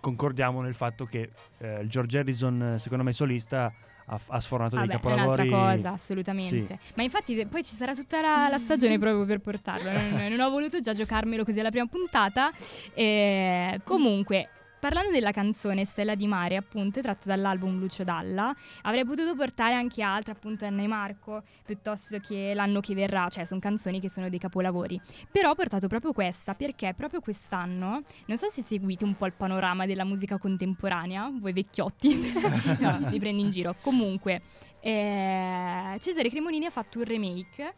concordiamo 0.00 0.60
nel 0.60 0.74
fatto 0.74 1.04
che 1.06 1.30
eh, 1.58 1.80
il 1.80 1.88
George 1.88 2.18
Harrison 2.18 2.74
eh, 2.74 2.78
secondo 2.78 3.04
me 3.04 3.12
solista 3.12 3.72
ha, 4.10 4.20
ha 4.28 4.40
sfornato 4.40 4.76
dei 4.76 4.86
Vabbè, 4.86 4.98
è 4.98 5.00
capolavori 5.02 5.48
un'altra 5.48 5.76
cosa, 5.76 5.92
assolutamente. 5.92 6.78
Ma 6.94 7.02
infatti 7.02 7.34
de- 7.34 7.46
poi 7.46 7.62
ci 7.62 7.74
sarà 7.74 7.94
tutta 7.94 8.20
la, 8.20 8.48
la 8.48 8.58
stagione 8.58 8.96
proprio 8.98 9.24
per 9.26 9.40
portarlo. 9.40 9.90
Non, 9.90 10.28
non 10.30 10.40
ho 10.40 10.50
voluto 10.50 10.80
già 10.80 10.94
giocarmelo 10.94 11.44
così 11.44 11.60
alla 11.60 11.70
prima 11.70 11.86
puntata. 11.86 12.50
Eh, 12.94 13.80
comunque, 13.84 14.48
parlando 14.78 15.10
della 15.10 15.32
canzone 15.32 15.84
Stella 15.84 16.14
di 16.14 16.26
Mare, 16.26 16.56
appunto, 16.56 16.98
è 16.98 17.02
tratta 17.02 17.28
dall'album 17.28 17.78
Lucio 17.78 18.04
Dalla, 18.04 18.54
avrei 18.82 19.04
potuto 19.04 19.34
portare 19.34 19.74
anche 19.74 20.02
altre, 20.02 20.32
appunto, 20.32 20.64
Anna 20.64 20.82
e 20.82 20.86
Marco, 20.86 21.42
piuttosto 21.64 22.18
che 22.18 22.52
L'anno 22.54 22.80
che 22.80 22.94
verrà, 22.94 23.28
cioè 23.28 23.44
sono 23.44 23.60
canzoni 23.60 24.00
che 24.00 24.08
sono 24.08 24.28
dei 24.28 24.38
capolavori. 24.38 25.00
Però 25.30 25.50
ho 25.50 25.54
portato 25.54 25.86
proprio 25.88 26.12
questa 26.12 26.54
perché 26.54 26.94
proprio 26.96 27.20
quest'anno, 27.20 28.02
non 28.26 28.36
so 28.36 28.48
se 28.48 28.62
seguite 28.62 29.04
un 29.04 29.16
po' 29.16 29.26
il 29.26 29.32
panorama 29.32 29.86
della 29.86 30.04
musica 30.04 30.38
contemporanea, 30.38 31.30
voi 31.32 31.52
vecchiotti, 31.52 32.32
no, 32.80 32.98
vi 33.08 33.18
prendo 33.20 33.42
in 33.42 33.50
giro. 33.50 33.74
Comunque, 33.80 34.42
eh, 34.80 35.96
Cesare 35.98 36.28
Cremonini 36.28 36.66
ha 36.66 36.70
fatto 36.70 36.98
un 36.98 37.04
remake. 37.04 37.74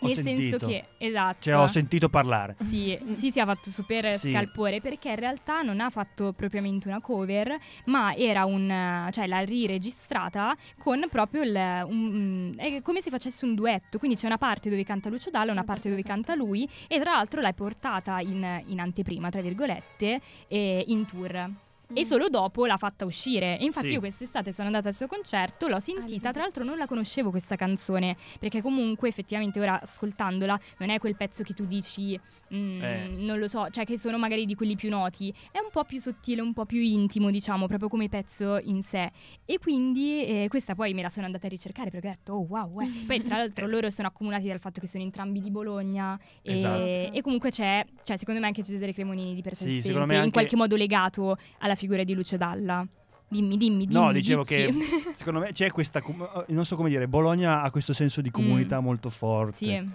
Nel 0.00 0.14
sentito. 0.14 0.58
senso 0.58 0.66
che, 0.66 0.84
esatto. 0.98 1.36
cioè 1.40 1.56
ho 1.56 1.66
sentito 1.66 2.08
parlare 2.08 2.56
Sì, 2.68 2.98
sì, 3.18 3.30
si 3.32 3.40
ha 3.40 3.44
fatto 3.46 3.70
super 3.70 4.16
Sì. 4.18 4.30
scalpore 4.30 4.80
perché 4.80 5.08
in 5.10 5.16
realtà 5.16 5.62
non 5.62 5.80
ha 5.80 5.90
fatto 5.90 6.32
propriamente 6.32 6.88
una 6.88 7.00
cover, 7.00 7.56
ma 7.86 8.14
era 8.14 8.44
un, 8.44 9.08
cioè 9.12 9.26
l'ha 9.26 9.40
riregistrata 9.40 10.56
con 10.78 11.06
proprio 11.10 11.42
il, 11.42 11.54
un- 11.88 12.54
è 12.56 12.80
come 12.82 13.00
se 13.00 13.10
facesse 13.10 13.44
un 13.44 13.54
duetto, 13.54 13.98
quindi 13.98 14.16
c'è 14.16 14.26
una 14.26 14.38
parte 14.38 14.70
dove 14.70 14.84
canta 14.84 15.08
Lucio 15.08 15.30
Dalla, 15.30 15.52
una 15.52 15.64
parte 15.64 15.88
dove 15.88 16.02
canta 16.02 16.34
lui 16.34 16.68
e 16.86 16.98
tra 17.00 17.12
l'altro 17.12 17.40
l'hai 17.40 17.54
portata 17.54 18.20
in, 18.20 18.62
in 18.66 18.80
anteprima, 18.80 19.30
tra 19.30 19.40
virgolette, 19.40 20.20
in 20.48 21.06
tour. 21.06 21.50
E 21.94 22.04
solo 22.04 22.28
dopo 22.28 22.66
l'ha 22.66 22.76
fatta 22.76 23.06
uscire. 23.06 23.58
E 23.58 23.64
infatti 23.64 23.88
Sì. 23.88 23.94
io 23.94 24.00
quest'estate 24.00 24.52
sono 24.52 24.66
andata 24.66 24.88
al 24.88 24.94
suo 24.94 25.06
concerto, 25.06 25.68
l'ho 25.68 25.80
sentita, 25.80 26.32
tra 26.32 26.42
l'altro 26.42 26.62
non 26.62 26.76
la 26.76 26.86
conoscevo 26.86 27.30
questa 27.30 27.56
canzone, 27.56 28.14
perché 28.38 28.60
comunque 28.60 29.08
effettivamente 29.08 29.58
ora 29.58 29.80
ascoltandola 29.80 30.60
non 30.78 30.90
è 30.90 30.98
quel 30.98 31.16
pezzo 31.16 31.42
che 31.42 31.54
tu 31.54 31.64
dici, 31.64 32.18
mm, 32.52 32.82
Eh. 32.82 33.08
non 33.16 33.38
lo 33.38 33.48
so, 33.48 33.68
cioè 33.70 33.84
che 33.86 33.96
sono 33.98 34.18
magari 34.18 34.44
di 34.44 34.54
quelli 34.54 34.76
più 34.76 34.90
noti, 34.90 35.32
è 35.50 35.58
un 35.60 35.70
po' 35.72 35.84
più 35.84 35.98
sottile, 35.98 36.42
un 36.42 36.52
po' 36.52 36.66
più 36.66 36.78
intimo 36.80 37.30
diciamo, 37.30 37.66
proprio 37.66 37.88
come 37.88 38.10
pezzo 38.10 38.58
in 38.64 38.82
sé. 38.82 39.10
E 39.46 39.58
quindi 39.58 40.26
eh, 40.26 40.46
questa 40.48 40.74
poi 40.74 40.92
me 40.92 41.00
la 41.00 41.08
sono 41.08 41.24
andata 41.24 41.46
a 41.46 41.50
ricercare 41.50 41.88
perché 41.90 42.06
ho 42.06 42.10
detto, 42.10 42.32
oh 42.34 42.46
wow, 42.48 42.80
eh. 42.82 42.86
poi 43.06 43.22
tra 43.22 43.38
l'altro 43.38 43.66
loro 43.66 43.88
sono 43.88 44.08
accomunati 44.08 44.46
dal 44.46 44.60
fatto 44.60 44.78
che 44.80 44.86
sono 44.86 45.02
entrambi 45.02 45.40
di 45.40 45.50
Bologna 45.50 46.18
e, 46.42 46.52
Esatto. 46.52 46.82
e 46.84 47.20
comunque 47.22 47.50
c'è, 47.50 47.82
cioè 48.02 48.18
secondo 48.18 48.40
me 48.40 48.46
anche 48.46 48.62
Cesare 48.62 48.92
Cremonini 48.92 49.34
di 49.34 49.40
per 49.40 49.54
sé 49.56 49.80
Sì, 49.80 49.90
in 49.90 50.30
qualche 50.30 50.54
modo 50.56 50.76
legato 50.76 51.36
alla 51.60 51.76
figura 51.78 52.04
di 52.04 52.12
Lucio 52.14 52.36
Dalla. 52.36 52.86
Dimmi, 53.30 53.56
dimmi, 53.58 53.86
dimmi. 53.86 53.92
no 53.92 54.10
dicevo 54.12 54.40
dici. 54.42 54.54
che 54.54 54.74
secondo 55.12 55.40
me 55.40 55.52
c'è 55.52 55.70
questa 55.70 56.02
non 56.48 56.64
so 56.64 56.76
come 56.76 56.88
dire 56.88 57.06
Bologna 57.08 57.60
ha 57.60 57.70
questo 57.70 57.92
senso 57.92 58.22
di 58.22 58.30
comunità 58.30 58.80
molto 58.80 59.10
forte 59.10 59.80
Mm. 59.80 59.84
sì, 59.86 59.90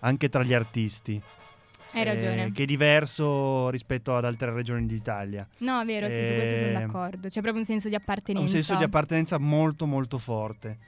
anche 0.00 0.28
tra 0.28 0.44
gli 0.44 0.52
artisti 0.54 1.20
hai 1.94 2.00
eh, 2.00 2.04
ragione. 2.04 2.52
che 2.52 2.62
è 2.62 2.66
diverso 2.66 3.68
rispetto 3.70 4.14
ad 4.16 4.24
altre 4.24 4.52
regioni 4.52 4.86
d'Italia 4.86 5.44
No, 5.58 5.80
è 5.80 5.84
vero, 5.84 6.08
sì, 6.08 6.24
su 6.24 6.32
questo 6.34 6.56
sono 6.58 6.68
Eh, 6.70 6.72
d'accordo. 6.72 7.28
C'è 7.28 7.40
proprio 7.40 7.60
un 7.62 7.64
senso 7.66 7.88
di 7.88 7.96
appartenenza. 7.96 8.46
un 8.48 8.54
senso 8.62 8.76
di 8.78 8.84
appartenenza 8.84 9.38
molto 9.38 9.86
molto 9.86 10.18
forte 10.18 10.78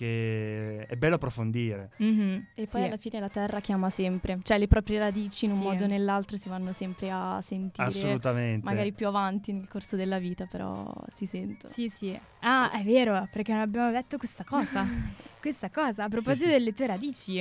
che 0.00 0.86
è 0.86 0.96
bello 0.96 1.16
approfondire 1.16 1.90
Mhm, 1.98 2.46
E 2.54 2.66
poi 2.66 2.80
sì. 2.80 2.86
alla 2.86 2.96
fine 2.96 3.20
la 3.20 3.28
terra 3.28 3.60
chiama 3.60 3.90
sempre, 3.90 4.38
cioè 4.42 4.58
le 4.58 4.66
proprie 4.66 4.98
radici 4.98 5.44
in 5.44 5.50
un 5.52 5.58
Sì. 5.58 5.64
modo 5.64 5.84
o 5.84 5.86
nell'altro 5.86 6.38
si 6.38 6.48
vanno 6.48 6.72
sempre 6.72 7.10
a 7.10 7.40
sentire, 7.42 7.86
assolutamente 7.86 8.64
magari 8.64 8.92
più 8.92 9.06
avanti 9.06 9.52
nel 9.52 9.68
corso 9.68 9.96
della 9.96 10.18
vita, 10.18 10.46
però 10.46 10.90
si 11.12 11.26
sentono. 11.26 11.72
Sì, 11.74 11.90
sì. 11.94 12.18
Ah, 12.40 12.70
è 12.70 12.82
vero, 12.82 13.28
perché 13.30 13.52
non 13.52 13.60
abbiamo 13.60 13.90
detto 13.90 14.16
questa 14.16 14.44
cosa. 14.44 14.86
questa 15.38 15.68
cosa, 15.70 16.04
a 16.04 16.08
proposito 16.08 16.44
sì. 16.46 16.50
delle 16.52 16.72
tue 16.72 16.86
radici, 16.86 17.34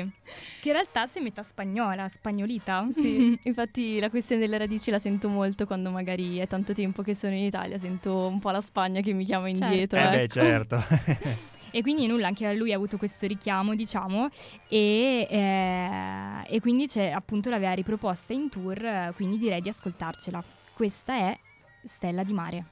che 0.60 0.68
in 0.70 0.74
realtà 0.74 1.06
sei 1.08 1.22
metà 1.24 1.42
spagnola, 1.44 2.10
spagnolita. 2.10 2.88
Sì, 2.92 3.38
infatti 3.44 4.00
la 4.00 4.10
questione 4.10 4.42
delle 4.42 4.58
radici 4.58 4.92
la 4.92 5.00
sento 5.00 5.30
molto 5.30 5.66
quando 5.66 5.90
magari 5.92 6.38
è 6.38 6.48
tanto 6.48 6.74
tempo 6.74 7.02
che 7.02 7.14
sono 7.16 7.34
in 7.34 7.46
Italia, 7.46 7.78
sento 7.78 8.28
un 8.28 8.40
po' 8.40 8.52
la 8.52 8.62
Spagna 8.62 9.00
che 9.00 9.14
mi 9.14 9.24
chiama 9.24 9.50
Certo. 9.54 9.64
indietro. 9.66 10.00
eh 10.00 10.10
beh 10.10 10.22
ecco. 10.24 10.34
certo 10.34 10.84
E 11.72 11.82
quindi 11.82 12.08
nulla, 12.08 12.28
anche 12.28 12.54
lui 12.54 12.72
ha 12.74 12.76
avuto 12.76 12.98
questo 12.98 13.28
richiamo, 13.28 13.76
diciamo, 13.76 14.30
e, 14.68 15.28
eh, 15.30 16.56
e 16.56 16.60
quindi 16.62 16.88
c'è, 16.88 17.10
appunto 17.12 17.50
l'aveva 17.50 17.74
riproposta 17.74 18.34
in 18.34 18.50
tour, 18.50 19.14
quindi 19.16 19.38
direi 19.38 19.62
di 19.62 19.70
ascoltarcela. 19.70 20.44
Questa 20.74 21.14
è 21.14 21.38
Stella 21.88 22.24
di 22.24 22.34
Mare. 22.34 22.66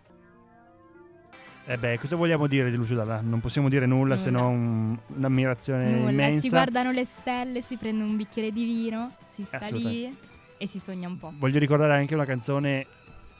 Eh 1.69 1.77
beh, 1.77 1.99
cosa 1.99 2.15
vogliamo 2.15 2.47
dire 2.47 2.69
di 2.71 2.77
Lucio 2.77 2.95
Dalla? 2.95 3.19
Non 3.19 3.41
possiamo 3.41 3.67
dire 3.67 3.85
nulla, 3.85 4.15
Nulla. 4.15 4.17
se 4.17 4.29
non 4.29 4.53
un- 4.53 4.97
un'ammirazione 5.17 5.89
Nulla, 5.95 6.11
immensa. 6.11 6.39
si 6.39 6.49
guardano 6.49 6.91
le 6.91 7.03
stelle, 7.03 7.61
si 7.61 7.75
prende 7.75 8.05
un 8.05 8.15
bicchiere 8.15 8.51
di 8.51 8.63
vino, 8.63 9.11
si 9.33 9.43
sta 9.43 9.67
lì 9.71 10.15
e 10.57 10.65
si 10.65 10.79
sogna 10.79 11.09
un 11.09 11.17
po'. 11.19 11.33
Voglio 11.37 11.59
ricordare 11.59 11.93
anche 11.95 12.13
una 12.15 12.23
canzone 12.23 12.85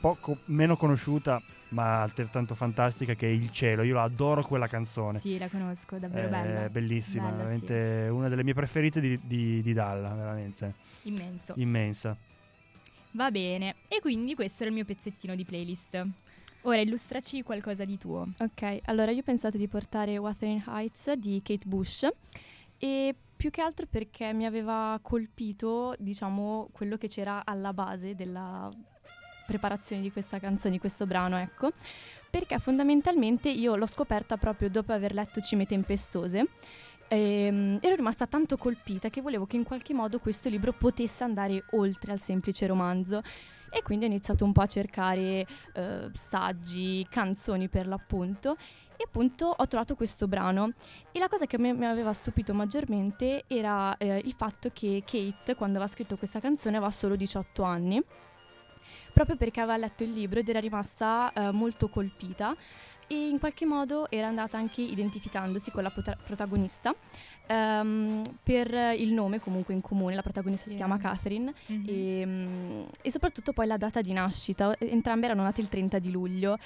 poco 0.01 0.39
meno 0.45 0.75
conosciuta, 0.75 1.41
ma 1.69 2.01
altrettanto 2.01 2.55
fantastica, 2.55 3.13
che 3.15 3.27
è 3.27 3.31
Il 3.31 3.51
cielo. 3.51 3.83
Io 3.83 3.95
la 3.95 4.03
adoro 4.03 4.43
quella 4.43 4.67
canzone. 4.67 5.19
Sì, 5.19 5.37
la 5.37 5.47
conosco, 5.49 5.97
davvero 5.97 6.27
È 6.27 6.29
bella. 6.29 6.69
bellissima, 6.69 7.25
Bella, 7.25 7.37
veramente 7.37 8.07
una 8.11 8.29
delle 8.29 8.43
mie 8.43 8.53
preferite 8.53 8.99
di, 8.99 9.19
di- 9.23 9.61
di 9.61 9.73
Dalla, 9.73 10.09
veramente 10.13 10.73
Immenso. 11.03 11.53
immensa. 11.57 12.15
Va 13.11 13.31
bene, 13.31 13.75
e 13.87 13.99
quindi 13.99 14.35
questo 14.35 14.61
era 14.63 14.69
il 14.69 14.75
mio 14.75 14.85
pezzettino 14.85 15.35
di 15.35 15.43
playlist. 15.43 16.05
Ora 16.61 16.81
illustraci 16.81 17.43
qualcosa 17.43 17.85
di 17.85 17.97
tuo. 17.97 18.27
Ok, 18.39 18.79
allora 18.85 19.11
io 19.11 19.19
ho 19.19 19.23
pensato 19.23 19.57
di 19.57 19.67
portare 19.67 20.17
Wuthering 20.17 20.63
Heights 20.67 21.13
di 21.13 21.41
Kate 21.43 21.65
Bush 21.65 22.07
e 22.77 23.15
più 23.37 23.49
che 23.49 23.61
altro 23.61 23.85
perché 23.89 24.33
mi 24.33 24.45
aveva 24.45 24.99
colpito, 25.01 25.95
diciamo, 25.99 26.69
quello 26.71 26.97
che 26.97 27.07
c'era 27.07 27.43
alla 27.45 27.71
base 27.73 28.15
della 28.15 28.69
preparazione 29.47 30.03
di 30.03 30.11
questa 30.11 30.37
canzone, 30.37 30.73
di 30.73 30.79
questo 30.79 31.07
brano, 31.07 31.37
ecco. 31.37 31.71
Perché 32.29 32.59
fondamentalmente 32.59 33.49
io 33.49 33.75
l'ho 33.75 33.87
scoperta 33.87 34.37
proprio 34.37 34.69
dopo 34.69 34.91
aver 34.91 35.13
letto 35.13 35.41
Cime 35.41 35.65
Tempestose. 35.65 36.47
Ehm, 37.07 37.79
ero 37.81 37.95
rimasta 37.95 38.27
tanto 38.27 38.57
colpita 38.57 39.09
che 39.09 39.21
volevo 39.21 39.45
che 39.45 39.55
in 39.55 39.63
qualche 39.63 39.93
modo 39.93 40.19
questo 40.19 40.49
libro 40.49 40.73
potesse 40.73 41.23
andare 41.23 41.63
oltre 41.71 42.11
al 42.11 42.19
semplice 42.19 42.67
romanzo 42.67 43.21
e 43.69 43.81
quindi 43.81 44.05
ho 44.05 44.07
iniziato 44.07 44.43
un 44.43 44.51
po' 44.51 44.61
a 44.61 44.65
cercare 44.65 45.45
eh, 45.73 46.09
saggi, 46.13 47.05
canzoni 47.09 47.69
per 47.69 47.87
l'appunto 47.87 48.57
e 48.97 49.03
appunto 49.05 49.53
ho 49.55 49.67
trovato 49.67 49.95
questo 49.95 50.27
brano 50.27 50.71
e 51.11 51.19
la 51.19 51.27
cosa 51.27 51.45
che 51.45 51.57
mi, 51.59 51.73
mi 51.73 51.85
aveva 51.85 52.13
stupito 52.13 52.53
maggiormente 52.53 53.43
era 53.47 53.95
eh, 53.97 54.21
il 54.25 54.33
fatto 54.33 54.69
che 54.73 55.03
Kate 55.05 55.55
quando 55.55 55.77
aveva 55.77 55.91
scritto 55.91 56.17
questa 56.17 56.39
canzone 56.39 56.77
aveva 56.77 56.91
solo 56.91 57.15
18 57.15 57.63
anni 57.63 58.03
proprio 59.17 59.35
perché 59.35 59.61
aveva 59.61 59.77
letto 59.77 60.03
il 60.03 60.11
libro 60.11 60.37
ed 60.39 60.47
era 60.47 60.59
rimasta 60.59 61.33
eh, 61.33 61.51
molto 61.51 61.87
colpita 61.89 62.55
e 63.07 63.29
in 63.29 63.39
qualche 63.39 63.65
modo 63.65 64.11
era 64.11 64.27
andata 64.27 64.57
anche 64.59 64.81
identificandosi 64.81 65.71
con 65.71 65.81
la 65.81 65.89
prota- 65.89 66.15
protagonista 66.23 66.93
ehm, 67.47 68.21
per 68.43 68.71
il 68.95 69.11
nome 69.13 69.39
comunque 69.39 69.73
in 69.73 69.81
comune, 69.81 70.13
la 70.13 70.21
protagonista 70.21 70.65
Sì. 70.65 70.71
si 70.71 70.75
chiama 70.75 70.97
Catherine 70.97 71.51
Mhm. 71.67 71.83
e, 71.87 72.25
mm, 72.27 72.81
e 73.01 73.09
soprattutto 73.09 73.53
poi 73.53 73.65
la 73.65 73.77
data 73.77 74.01
di 74.01 74.13
nascita, 74.13 74.75
entrambe 74.77 75.25
erano 75.25 75.41
nate 75.41 75.61
il 75.61 75.67
30 75.69 75.97
di 75.97 76.11
luglio 76.11 76.59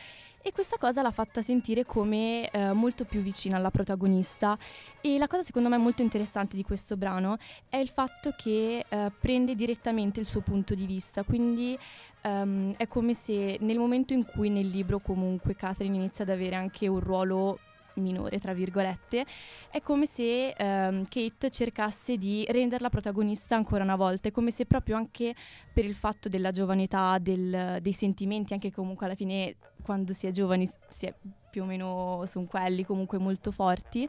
e 0.44 0.52
questa 0.52 0.78
cosa 0.78 1.02
l'ha 1.02 1.12
fatta 1.12 1.42
sentire 1.42 1.86
come 1.86 2.50
eh, 2.50 2.74
molto 2.74 3.06
più 3.06 3.22
vicina 3.22 3.58
alla 3.58 3.72
protagonista. 3.72 4.58
E 5.00 5.18
la 5.18 5.28
cosa 5.28 5.44
secondo 5.44 5.70
me 5.70 5.78
molto 5.78 6.02
interessante 6.02 6.56
di 6.56 6.64
questo 6.64 6.98
brano 6.98 7.38
è 7.70 7.78
il 7.78 7.90
fatto 7.90 8.34
che 8.36 8.86
eh, 8.88 9.12
prende 9.20 9.56
direttamente 9.56 10.20
il 10.20 10.26
suo 10.26 10.42
punto 10.42 10.76
di 10.76 10.86
vista, 10.86 11.24
quindi 11.24 11.78
ehm, 12.22 12.76
è 12.78 12.88
come 12.88 13.14
se 13.14 13.58
nel 13.62 13.78
momento 13.78 14.14
in 14.14 14.26
cui 14.26 14.50
nel 14.50 14.68
libro 14.68 15.00
comunque 15.00 15.56
Catherine 15.56 15.96
inizia 15.96 16.24
ad 16.24 16.32
avere 16.32 16.56
anche 16.56 16.88
un 16.88 17.00
ruolo 17.00 17.60
minore, 17.96 18.40
tra 18.40 18.54
virgolette, 18.54 19.26
è 19.70 19.82
come 19.82 20.06
se 20.06 20.50
ehm, 20.50 21.06
Kate 21.08 21.50
cercasse 21.50 22.18
di 22.18 22.46
renderla 22.50 22.90
protagonista 22.90 23.56
ancora 23.56 23.84
una 23.84 23.96
volta, 23.96 24.30
è 24.30 24.32
come 24.32 24.52
se 24.52 24.66
proprio 24.66 24.96
anche 24.96 25.34
per 25.74 25.86
il 25.86 25.96
fatto 25.96 26.30
della 26.30 26.52
giovane 26.52 26.84
età, 26.84 27.18
del- 27.20 27.80
dei 27.82 27.94
sentimenti, 27.94 28.54
anche 28.54 28.72
comunque 28.72 29.06
alla 29.06 29.16
fine 29.16 29.56
quando 29.82 30.14
si 30.14 30.28
è 30.28 30.32
giovani 30.32 30.70
si 30.90 31.06
è 31.08 31.14
più 31.50 31.64
o 31.64 31.66
meno 31.66 32.24
sono 32.28 32.46
quelli 32.46 32.86
comunque 32.86 33.18
molto 33.18 33.52
forti, 33.52 34.08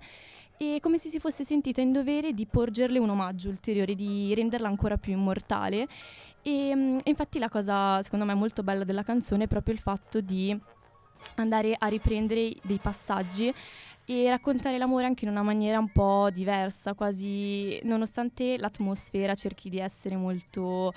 e 0.57 0.79
come 0.81 0.99
se 0.99 1.09
si 1.09 1.19
fosse 1.19 1.45
sentita 1.45 1.81
in 1.81 1.91
dovere 1.91 2.33
di 2.33 2.47
porgerle 2.47 2.99
un 2.99 3.11
omaggio 3.11 3.49
ulteriore, 3.49 3.97
di 3.97 4.33
renderla 4.33 4.69
ancora 4.69 4.97
più 4.97 5.13
immortale. 5.13 5.89
E 6.43 6.73
mm, 6.75 6.99
infatti 7.05 7.39
la 7.39 7.49
cosa 7.49 8.01
secondo 8.03 8.25
me 8.25 8.35
molto 8.35 8.63
bella 8.63 8.85
della 8.85 9.03
canzone 9.03 9.45
è 9.45 9.49
proprio 9.49 9.75
il 9.75 9.81
fatto 9.81 10.21
di 10.21 10.57
andare 11.37 11.75
a 11.79 11.87
riprendere 11.87 12.55
dei 12.63 12.79
passaggi 12.81 13.53
e 14.05 14.29
raccontare 14.29 14.79
l'amore 14.79 15.07
anche 15.07 15.25
in 15.25 15.31
una 15.31 15.43
maniera 15.43 15.79
un 15.79 15.89
po' 15.89 16.29
diversa, 16.31 16.95
quasi 16.95 17.79
nonostante 17.85 18.59
l'atmosfera 18.59 19.35
cerchi 19.35 19.71
di 19.71 19.79
essere 19.79 20.17
molto 20.17 20.93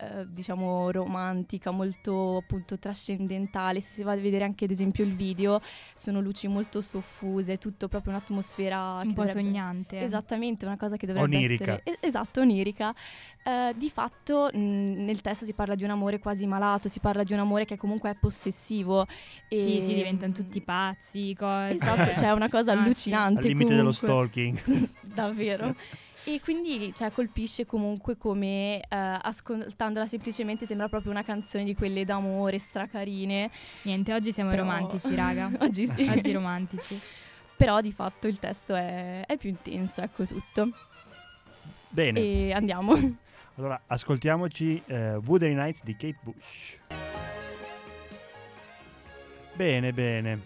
eh, 0.00 0.26
diciamo 0.28 0.90
romantica, 0.90 1.70
molto 1.70 2.36
appunto 2.36 2.78
trascendentale. 2.78 3.80
Se 3.80 3.88
si 3.88 4.02
va 4.02 4.12
a 4.12 4.16
vedere 4.16 4.44
anche 4.44 4.64
ad 4.66 4.70
esempio 4.70 5.04
il 5.04 5.14
video, 5.14 5.60
sono 5.94 6.20
luci 6.20 6.46
molto 6.48 6.80
soffuse, 6.80 7.58
tutto 7.58 7.88
proprio 7.88 8.12
un'atmosfera 8.12 9.00
Un 9.02 9.12
po' 9.14 9.22
dovrebbe- 9.24 9.40
sognante. 9.40 10.00
Esattamente, 10.00 10.64
una 10.66 10.76
cosa 10.76 10.96
che 10.96 11.06
dovrebbe 11.06 11.36
Onirica. 11.36 11.64
essere 11.64 11.82
es- 11.84 11.96
esatto, 12.00 12.40
onirica. 12.40 12.94
Eh, 13.42 13.74
di 13.76 13.90
fatto 13.90 14.50
mh, 14.52 14.58
nel 14.58 15.20
testo 15.20 15.44
si 15.44 15.52
parla 15.54 15.74
di 15.74 15.82
un 15.84 15.90
amore 15.90 16.18
quasi 16.18 16.46
malato, 16.46 16.88
si 16.88 17.00
parla 17.00 17.22
di 17.24 17.32
un 17.32 17.38
amore 17.40 17.64
che 17.64 17.76
comunque 17.76 18.10
è 18.10 18.14
possessivo 18.14 19.06
e 19.48 19.60
Sì, 19.62 19.80
sì, 19.82 19.94
diventano 19.94 20.32
tutti 20.32 20.60
pazzi, 20.60 21.34
cose. 21.36 21.74
Esatto, 21.74 22.14
cioè 22.18 22.28
è 22.28 22.32
una 22.32 22.48
cosa 22.48 22.72
Ah, 22.78 22.80
allucinante 22.82 23.40
Al 23.40 23.44
limite 23.46 23.74
dello 23.74 23.92
comunque. 23.98 24.38
stalking. 24.62 24.88
Davvero. 25.02 25.74
E 26.30 26.40
quindi 26.40 26.92
cioè, 26.94 27.10
colpisce 27.10 27.64
comunque 27.64 28.18
come 28.18 28.80
eh, 28.80 28.86
ascoltandola 28.90 30.06
semplicemente 30.06 30.66
sembra 30.66 30.86
proprio 30.86 31.10
una 31.10 31.22
canzone 31.22 31.64
di 31.64 31.74
quelle 31.74 32.04
d'amore 32.04 32.58
stracarine. 32.58 33.50
Niente, 33.82 34.12
oggi 34.12 34.30
siamo 34.30 34.50
Però- 34.50 34.62
romantici, 34.64 35.14
raga. 35.16 35.50
Oggi 35.60 35.86
sì. 35.86 36.06
Oggi 36.06 36.30
romantici. 36.32 37.00
Però 37.56 37.80
di 37.80 37.92
fatto 37.92 38.26
il 38.26 38.38
testo 38.38 38.74
è, 38.74 39.24
è 39.24 39.38
più 39.38 39.48
intenso, 39.48 40.02
ecco 40.02 40.26
tutto. 40.26 40.68
Bene, 41.88 42.20
E 42.20 42.52
andiamo. 42.52 42.92
allora 43.56 43.80
ascoltiamoci 43.86 44.82
eh, 44.84 45.14
Wuthering 45.16 45.58
Nights 45.58 45.82
di 45.82 45.96
Kate 45.96 46.18
Bush. 46.20 46.78
Bene, 49.54 49.92
bene. 49.94 50.40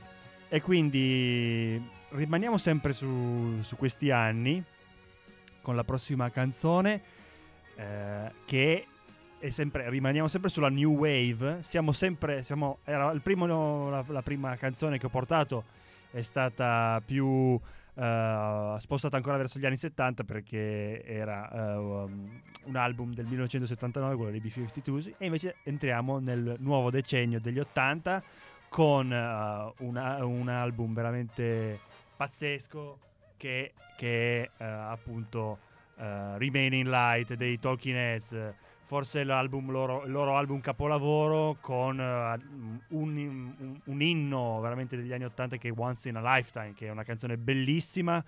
E 0.48 0.60
quindi 0.60 1.82
rimaniamo 2.10 2.56
sempre 2.56 2.92
su, 2.92 3.60
su 3.62 3.76
questi 3.76 4.10
anni 4.12 4.62
con 5.62 5.76
la 5.76 5.84
prossima 5.84 6.30
canzone 6.30 7.00
eh, 7.76 8.32
che 8.44 8.86
è 9.38 9.50
sempre, 9.50 9.88
rimaniamo 9.90 10.28
sempre 10.28 10.50
sulla 10.50 10.68
New 10.68 10.92
Wave. 10.92 11.62
Siamo 11.62 11.92
sempre, 11.92 12.42
siamo, 12.42 12.78
era 12.84 13.12
primo, 13.22 13.88
la, 13.88 14.04
la 14.06 14.22
prima 14.22 14.54
canzone 14.56 14.98
che 14.98 15.06
ho 15.06 15.10
portato 15.10 15.64
è 16.10 16.22
stata 16.22 17.02
più 17.04 17.58
eh, 17.94 18.76
spostata 18.78 19.16
ancora 19.16 19.36
verso 19.36 19.58
gli 19.58 19.66
anni 19.66 19.76
70 19.76 20.24
perché 20.24 21.02
era 21.04 21.50
eh, 21.50 21.76
un 21.76 22.76
album 22.76 23.14
del 23.14 23.26
1979, 23.26 24.14
quello 24.14 24.30
dei 24.30 24.40
B-52s, 24.40 25.14
e 25.18 25.24
invece 25.24 25.56
entriamo 25.64 26.18
nel 26.18 26.56
nuovo 26.60 26.90
decennio 26.90 27.40
degli 27.40 27.58
80 27.58 28.22
con 28.68 29.12
eh, 29.12 29.72
una- 29.84 30.24
un 30.24 30.48
album 30.48 30.94
veramente 30.94 31.78
pazzesco 32.16 32.98
che, 33.42 33.72
che 33.96 34.50
eh, 34.56 34.64
appunto 34.64 35.58
eh, 35.98 36.38
Remaining 36.38 36.86
Light 36.86 37.34
dei 37.34 37.58
Talking 37.58 37.96
Heads 37.96 38.54
forse 38.84 39.24
l'album 39.24 39.70
loro, 39.72 40.04
il 40.04 40.12
loro 40.12 40.36
album 40.36 40.60
capolavoro 40.60 41.56
con 41.60 41.98
eh, 41.98 42.36
un, 42.90 43.16
un- 43.16 43.80
un 43.84 44.00
inno 44.02 44.60
veramente 44.60 44.94
degli 44.96 45.12
anni 45.12 45.24
80 45.24 45.56
che 45.56 45.68
è 45.70 45.72
Once 45.74 46.08
in 46.08 46.14
a 46.16 46.36
Lifetime 46.36 46.72
che 46.74 46.86
è 46.86 46.90
una 46.90 47.02
canzone 47.04 47.36
bellissima 47.36 48.22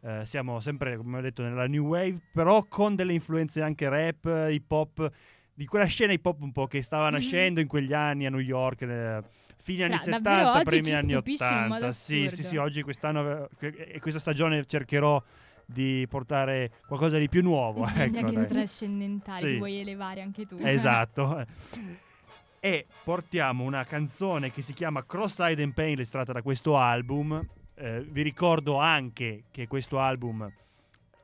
Eh, 0.00 0.24
siamo 0.26 0.60
sempre 0.60 0.96
come 0.96 1.18
ho 1.18 1.20
detto 1.20 1.42
nella 1.42 1.66
new 1.66 1.86
wave 1.86 2.18
però 2.32 2.64
con 2.68 2.94
delle 2.94 3.12
influenze 3.14 3.62
anche 3.62 3.88
rap 3.88 4.26
hip 4.48 4.70
hop 4.70 5.10
di 5.52 5.66
quella 5.66 5.86
scena 5.86 6.12
hip 6.12 6.24
hop 6.24 6.40
un 6.42 6.52
po' 6.52 6.66
che 6.68 6.82
stava 6.82 7.06
Mhm. 7.06 7.12
nascendo 7.14 7.58
in 7.60 7.66
quegli 7.66 7.92
anni 7.92 8.24
a 8.26 8.30
New 8.30 8.38
York 8.38 8.82
eh, 8.82 9.22
fine 9.60 9.84
anni 9.84 9.96
davvero 10.04 10.52
70 10.52 10.52
oggi 10.52 10.64
primi 10.64 10.92
anni 10.94 11.10
stupisci 11.12 11.42
in 11.42 11.48
un 11.50 11.56
80 11.64 11.74
modo 11.74 11.92
sì 11.92 12.30
sì 12.30 12.42
sì 12.42 12.56
oggi 12.56 12.82
quest'anno 12.82 13.48
eh, 13.60 13.92
e 13.94 14.00
questa 14.00 14.20
stagione 14.20 14.64
cercherò 14.64 15.22
di 15.66 16.06
portare 16.08 16.70
qualcosa 16.86 17.18
di 17.18 17.28
più 17.28 17.42
nuovo 17.42 17.84
Niente, 17.94 18.02
ecco, 18.04 18.18
anche 18.20 18.32
tu 18.32 18.40
dai. 18.40 18.46
trascendentale, 18.48 19.40
Sì. 19.40 19.46
ti 19.46 19.56
vuoi 19.58 19.80
elevare 19.80 20.22
anche 20.22 20.46
tu. 20.46 20.58
Esatto. 20.62 21.44
e 22.60 22.86
portiamo 23.04 23.64
una 23.64 23.84
canzone 23.84 24.50
che 24.50 24.62
si 24.62 24.72
chiama 24.72 25.04
Cross-Eyed 25.04 25.60
and 25.60 25.74
Painless 25.74 26.08
tratta 26.08 26.32
da 26.32 26.42
questo 26.42 26.78
album. 26.78 27.46
Eh, 27.74 28.00
vi 28.00 28.22
ricordo 28.22 28.78
anche 28.78 29.44
che 29.50 29.66
questo 29.68 29.98
album 29.98 30.50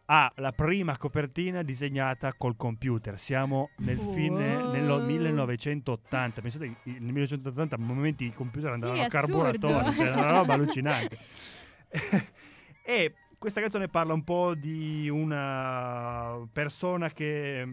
ha 0.06 0.30
la 0.36 0.52
prima 0.52 0.96
copertina 0.98 1.62
disegnata 1.62 2.34
col 2.34 2.56
computer. 2.56 3.18
Siamo 3.18 3.70
nel 3.78 3.98
fine 3.98 4.56
Wow. 4.56 4.70
nello 4.72 4.98
1980. 5.00 6.40
Pensate 6.40 6.76
nel 6.82 7.00
1980 7.00 7.74
a 7.74 7.78
momenti 7.78 8.26
i 8.26 8.34
computer 8.34 8.72
andavano 8.72 9.00
a 9.00 9.06
assurdo. 9.06 9.26
carburatori, 9.26 9.94
cioè 9.94 10.10
una 10.10 10.30
roba 10.30 10.52
allucinante. 10.54 11.18
e 12.84 13.14
questa 13.38 13.60
canzone 13.60 13.88
parla 13.88 14.12
un 14.12 14.24
po' 14.24 14.54
di 14.54 15.08
una 15.08 16.38
persona 16.52 17.10
che 17.10 17.66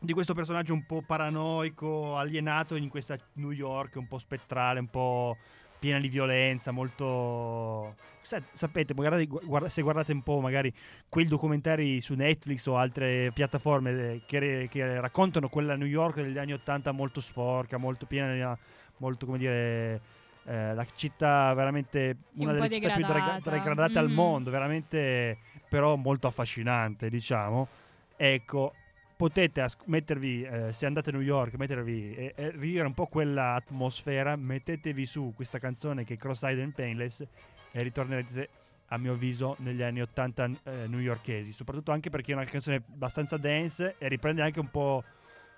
di 0.00 0.12
questo 0.12 0.34
personaggio 0.34 0.74
un 0.74 0.84
po' 0.84 1.02
paranoico, 1.06 2.16
alienato 2.16 2.74
in 2.74 2.88
questa 2.88 3.16
New 3.34 3.52
York 3.52 3.96
un 3.96 4.06
po' 4.06 4.18
spettrale, 4.18 4.80
un 4.80 4.88
po' 4.88 5.36
piena 5.84 6.00
di 6.00 6.08
violenza, 6.08 6.70
molto 6.70 7.94
Sa- 8.22 8.40
sapete, 8.52 8.94
magari 8.94 9.26
guarda- 9.26 9.68
se 9.68 9.82
guardate 9.82 10.12
un 10.12 10.22
po' 10.22 10.40
magari 10.40 10.72
quei 11.10 11.26
documentari 11.26 12.00
su 12.00 12.14
Netflix 12.14 12.64
o 12.64 12.78
altre 12.78 13.30
piattaforme 13.34 13.90
eh, 14.14 14.20
che, 14.24 14.66
che 14.70 14.98
raccontano 14.98 15.50
quella 15.50 15.76
New 15.76 15.86
York 15.86 16.22
degli 16.22 16.38
anni 16.38 16.54
80 16.54 16.92
molto 16.92 17.20
sporca, 17.20 17.76
molto 17.76 18.06
piena, 18.06 18.56
molto 18.96 19.26
come 19.26 19.36
dire 19.36 20.00
eh, 20.46 20.72
la 20.72 20.86
città 20.94 21.52
veramente 21.52 22.16
Sì, 22.32 22.44
una 22.44 22.52
un 22.52 22.58
delle 22.60 22.70
città 22.70 22.94
più 22.94 23.04
degradata. 23.04 23.50
degradate 23.50 23.98
al 23.98 24.08
Mhm. 24.08 24.14
mondo, 24.14 24.50
veramente 24.50 25.36
però 25.68 25.94
molto 25.96 26.26
affascinante, 26.26 27.10
diciamo. 27.10 27.68
Ecco, 28.16 28.72
potete 29.16 29.60
as- 29.60 29.76
mettervi, 29.84 30.42
eh, 30.42 30.72
se 30.72 30.86
andate 30.86 31.10
a 31.10 31.12
New 31.12 31.22
York, 31.22 31.54
mettervi 31.54 32.14
e, 32.14 32.32
e 32.36 32.50
rivivere 32.50 32.86
un 32.86 32.94
po' 32.94 33.06
quella 33.06 33.54
atmosfera, 33.54 34.36
mettetevi 34.36 35.06
su 35.06 35.32
questa 35.34 35.58
canzone 35.58 36.04
che 36.04 36.14
è 36.14 36.16
Cross-Eyed 36.16 36.60
and 36.60 36.72
Painless 36.72 37.24
e 37.70 37.82
ritornerete 37.82 38.48
a 38.88 38.98
mio 38.98 39.12
avviso 39.12 39.56
negli 39.60 39.82
anni 39.82 40.02
80 40.02 40.44
eh, 40.44 40.86
newyorkesi, 40.86 41.52
soprattutto 41.52 41.90
anche 41.92 42.10
perché 42.10 42.32
è 42.32 42.34
una 42.34 42.44
canzone 42.44 42.76
abbastanza 42.76 43.36
dance 43.36 43.96
e 43.98 44.08
riprende 44.08 44.42
anche 44.42 44.60
un 44.60 44.70
po' 44.70 45.02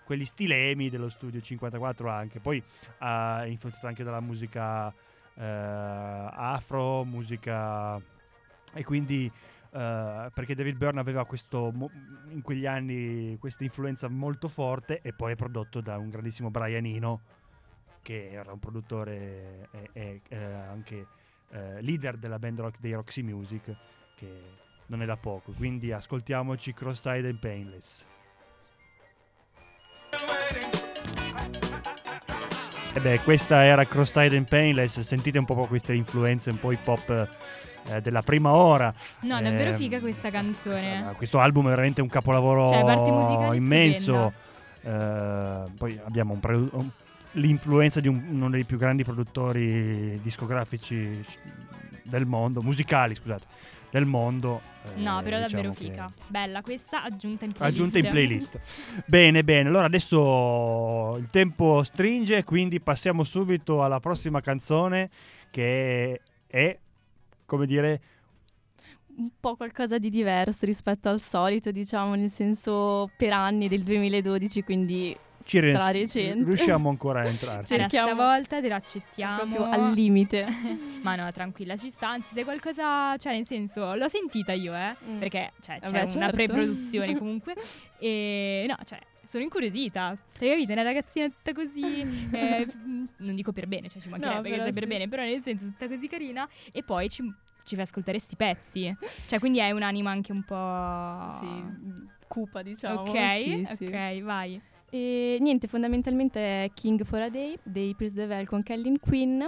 quegli 0.05 0.25
stilemi 0.25 0.89
dello 0.89 1.09
studio 1.09 1.41
54 1.41 2.09
anche, 2.09 2.39
poi 2.39 2.63
ha 2.99 3.45
influenzato 3.47 3.89
anche 3.89 4.05
dalla 4.05 4.21
musica 4.21 4.93
eh, 5.35 5.45
afro, 5.45 7.05
musica 7.05 8.01
e 8.73 8.85
quindi 8.85 9.31
eh, 9.71 10.31
perché 10.33 10.55
David 10.55 10.77
Byrne 10.77 11.01
aveva 11.01 11.25
questo 11.25 11.73
in 12.29 12.43
quegli 12.43 12.67
anni 12.67 13.37
questa 13.39 13.65
influenza 13.65 14.09
molto 14.09 14.49
forte 14.49 15.01
e 15.03 15.13
poi 15.13 15.33
è 15.33 15.37
prodotto 15.37 15.81
da 15.81 15.99
un 15.99 16.11
grandissimo 16.11 16.51
Brian 16.51 16.85
Eno 16.85 17.21
che 18.03 18.31
era 18.31 18.53
un 18.53 18.59
produttore 18.59 19.69
e, 19.73 19.91
e, 19.93 20.21
eh, 20.29 20.37
anche 20.37 21.07
eh, 21.51 21.83
leader 21.83 22.17
della 22.17 22.39
band 22.39 22.61
rock 22.61 22.79
dei 22.81 22.93
Roxy 22.93 23.23
Music 23.23 23.75
che 24.15 24.41
non 24.87 25.03
è 25.03 25.07
da 25.07 25.17
poco. 25.17 25.53
Quindi 25.53 25.93
ascoltiamoci 25.93 26.73
Cross-Eyed 26.73 27.25
and 27.25 27.39
Painless 27.39 28.07
E 32.97 33.01
beh, 33.01 33.21
questa 33.25 33.63
era 33.63 33.85
Cross-Eyed 33.85 34.33
and 34.33 34.49
Painless, 34.49 34.99
sentite 35.01 35.39
un 35.39 35.45
po' 35.45 35.55
queste 35.67 35.93
influenze 35.95 36.49
un 36.49 36.59
po' 36.59 36.73
hip 36.73 36.87
hop 36.89 37.29
eh, 37.89 38.01
della 38.01 38.23
prima 38.23 38.53
ora. 38.53 38.93
No, 39.21 39.41
davvero 39.43 39.71
Ehm, 39.71 39.77
figa 39.77 40.01
questa 40.01 40.31
canzone. 40.31 40.81
questa- 40.81 41.13
questo 41.15 41.39
album 41.39 41.67
è 41.67 41.69
veramente 41.69 42.01
un 42.01 42.09
capolavoro 42.09 42.67
Cioè, 42.69 42.83
immenso. 43.55 44.33
Eh, 44.81 45.71
poi 45.77 46.01
abbiamo 46.05 46.33
un 46.33 46.41
un- 46.73 46.89
l'influenza 47.33 48.01
di 48.01 48.09
un- 48.09 48.25
uno 48.31 48.49
dei 48.49 48.65
più 48.65 48.79
grandi 48.79 49.05
produttori 49.05 50.19
discografici 50.23 51.23
del 52.03 52.25
mondo, 52.25 52.63
musicali, 52.63 53.15
scusate, 53.15 53.45
del 53.91 54.05
mondo. 54.07 54.61
eh, 54.85 55.01
No, 55.01 55.21
però 55.23 55.39
davvero 55.41 55.71
diciamo 55.71 55.75
che- 55.75 55.85
figa. 55.85 56.13
Bella, 56.29 56.61
questa 56.63 57.03
aggiunta 57.03 57.45
in 57.45 57.53
playlist. 57.53 57.61
Aggiunta 57.81 57.99
in 57.99 58.07
playlist. 58.09 58.61
bene, 59.07 59.43
bene. 59.45 59.69
Allora 59.69 59.87
adesso 59.87 61.17
il 61.19 61.29
tempo 61.31 61.83
stringe, 61.83 62.45
quindi 62.45 62.81
passiamo 62.81 63.25
subito 63.25 63.83
alla 63.83 64.01
prossima 64.01 64.41
canzone 64.41 65.11
che 65.51 66.21
è, 66.47 66.79
come 67.45 67.67
dire, 67.67 68.01
un 69.17 69.31
po' 69.41 69.57
qualcosa 69.57 69.99
di 69.99 70.11
diverso 70.11 70.67
rispetto 70.67 71.09
al 71.09 71.21
solito, 71.21 71.71
diciamo, 71.71 72.15
nel 72.15 72.29
senso 72.31 73.11
per 73.17 73.33
anni 73.33 73.67
del 73.67 73.83
2012, 73.83 74.63
quindi 74.63 75.17
ci 75.47 75.59
Stra 75.59 75.91
recente. 75.93 76.45
riusciamo 76.45 76.89
ancora 76.89 77.21
a 77.21 77.27
entrarci. 77.27 77.73
Cerchiamo- 77.77 78.09
stavolta 78.15 78.61
te 78.61 78.69
l'accettiamo. 78.69 79.37
proprio 79.55 79.65
al 79.71 79.93
limite. 79.93 80.45
Ma 81.03 81.15
no, 81.15 81.31
tranquilla, 81.31 81.77
ci 81.77 81.89
sta. 81.91 82.09
Anzi, 82.09 82.35
se 82.35 82.43
qualcosa. 82.43 83.17
Cioè, 83.17 83.33
nel 83.33 83.47
senso, 83.47 83.95
l'ho 83.95 84.09
sentita 84.09 84.53
io, 84.53 84.75
eh. 84.75 84.97
Mm. 85.09 85.19
Perché 85.19 85.53
cioè, 85.63 85.79
c'è 85.79 85.87
Vabbè, 85.87 86.01
una 86.01 86.09
certo. 86.11 86.35
pre-produzione 86.35 87.17
comunque. 87.19 87.55
e 87.99 88.65
no, 88.69 88.77
cioè. 88.85 88.99
Sono 89.29 89.43
incuriosita, 89.43 90.07
hai 90.11 90.49
capito? 90.51 90.73
Una 90.73 90.83
ragazzina 90.83 91.27
tutta 91.29 91.53
così, 91.53 92.29
eh, 92.31 92.67
non 93.19 93.35
dico 93.35 93.53
per 93.53 93.67
bene, 93.67 93.89
cioè 93.89 94.01
ci 94.01 94.09
mancherebbe 94.09 94.49
No, 94.51 94.55
che 94.57 94.63
sia 94.63 94.73
per 94.73 94.83
sì. 94.85 94.89
bene, 94.89 95.09
però 95.09 95.23
nel 95.25 95.43
senso 95.43 95.65
tutta 95.65 95.89
così 95.89 96.07
carina 96.07 96.49
e 96.73 96.85
poi 96.85 97.09
ci, 97.09 97.23
ci 97.65 97.75
fai 97.75 97.83
ascoltare 97.85 98.21
sti 98.21 98.37
pezzi. 98.37 98.97
Cioè, 99.27 99.41
quindi 99.41 99.61
hai 99.61 99.73
un'anima 99.73 100.11
anche 100.13 100.31
un 100.31 100.45
po'... 100.45 101.39
Sì, 101.41 102.05
cupa, 102.29 102.63
diciamo. 102.63 103.01
Ok, 103.01 103.43
Sì, 103.43 103.67
sì. 103.77 103.85
ok, 103.87 104.23
vai. 104.23 104.61
E 104.91 105.39
niente, 105.41 105.67
fondamentalmente 105.67 106.65
è 106.65 106.71
King 106.73 107.05
for 107.05 107.21
a 107.21 107.29
Day 107.29 107.59
dei 107.63 107.95
the 107.97 108.27
Veil 108.27 108.47
con 108.47 108.63
Kellyn 108.63 108.99
Quinn. 108.99 109.43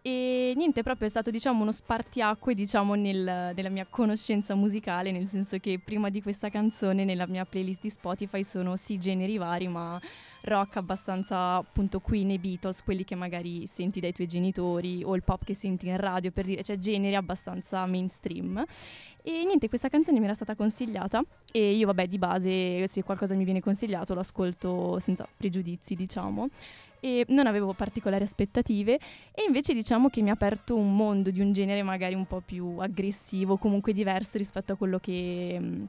E 0.00 0.52
niente, 0.56 0.82
proprio 0.82 1.06
è 1.06 1.10
stato 1.10 1.30
diciamo 1.30 1.62
uno 1.62 1.72
spartiacque 1.72 2.54
diciamo 2.54 2.94
nel- 2.94 3.52
nella 3.54 3.68
mia 3.68 3.86
conoscenza 3.88 4.54
musicale, 4.54 5.10
nel 5.10 5.26
senso 5.26 5.58
che 5.58 5.80
prima 5.84 6.08
di 6.08 6.22
questa 6.22 6.48
canzone 6.48 7.04
nella 7.04 7.26
mia 7.26 7.44
playlist 7.44 7.82
di 7.82 7.90
Spotify 7.90 8.42
sono 8.42 8.76
sì 8.76 8.96
generi 8.98 9.36
vari, 9.36 9.68
ma 9.68 10.00
rock 10.42 10.76
abbastanza 10.76 11.56
appunto 11.56 12.00
Queen 12.00 12.30
e 12.30 12.38
Beatles, 12.38 12.82
quelli 12.82 13.04
che 13.04 13.14
magari 13.14 13.66
senti 13.66 14.00
dai 14.00 14.12
tuoi 14.12 14.26
genitori 14.26 15.02
o 15.04 15.14
il 15.14 15.22
pop 15.22 15.44
che 15.44 15.54
senti 15.54 15.88
in 15.88 15.96
radio 15.96 16.30
per 16.30 16.44
dire, 16.44 16.62
cioè 16.62 16.78
generi 16.78 17.14
abbastanza 17.14 17.84
mainstream. 17.86 18.64
E 19.22 19.44
niente, 19.44 19.68
questa 19.68 19.88
canzone 19.88 20.18
mi 20.18 20.24
era 20.24 20.34
stata 20.34 20.54
consigliata 20.54 21.22
e 21.52 21.74
io 21.74 21.86
vabbè 21.86 22.06
di 22.06 22.18
base 22.18 22.86
se 22.86 23.02
qualcosa 23.02 23.34
mi 23.34 23.44
viene 23.44 23.60
consigliato 23.60 24.14
lo 24.14 24.20
ascolto 24.20 24.98
senza 25.00 25.28
pregiudizi 25.36 25.94
diciamo 25.94 26.48
e 27.00 27.24
non 27.28 27.46
avevo 27.46 27.72
particolari 27.74 28.24
aspettative 28.24 28.98
e 29.32 29.44
invece 29.46 29.72
diciamo 29.72 30.08
che 30.08 30.22
mi 30.22 30.30
ha 30.30 30.32
aperto 30.32 30.76
un 30.76 30.96
mondo 30.96 31.30
di 31.30 31.40
un 31.40 31.52
genere 31.52 31.82
magari 31.82 32.14
un 32.14 32.26
po' 32.26 32.40
più 32.44 32.78
aggressivo, 32.78 33.56
comunque 33.56 33.92
diverso 33.92 34.38
rispetto 34.38 34.72
a 34.72 34.76
quello 34.76 34.98
che 34.98 35.56
mm, 35.60 35.84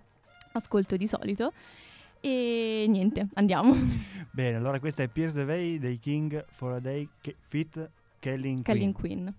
ascolto 0.54 0.96
di 0.98 1.08
solito 1.08 1.54
e 2.22 2.86
niente, 2.88 3.28
andiamo. 3.34 3.76
Bene, 4.32 4.58
allora 4.58 4.80
questa 4.80 5.04
è 5.04 5.08
Pierce 5.08 5.36
the 5.36 5.44
Veil 5.44 5.80
dei 5.80 6.00
King 6.00 6.46
for 6.50 6.74
a 6.74 6.80
Day 6.80 7.08
fit 7.40 7.90
Callin 8.20 8.64
Queen. 8.64 8.94
Queen. 8.94 9.36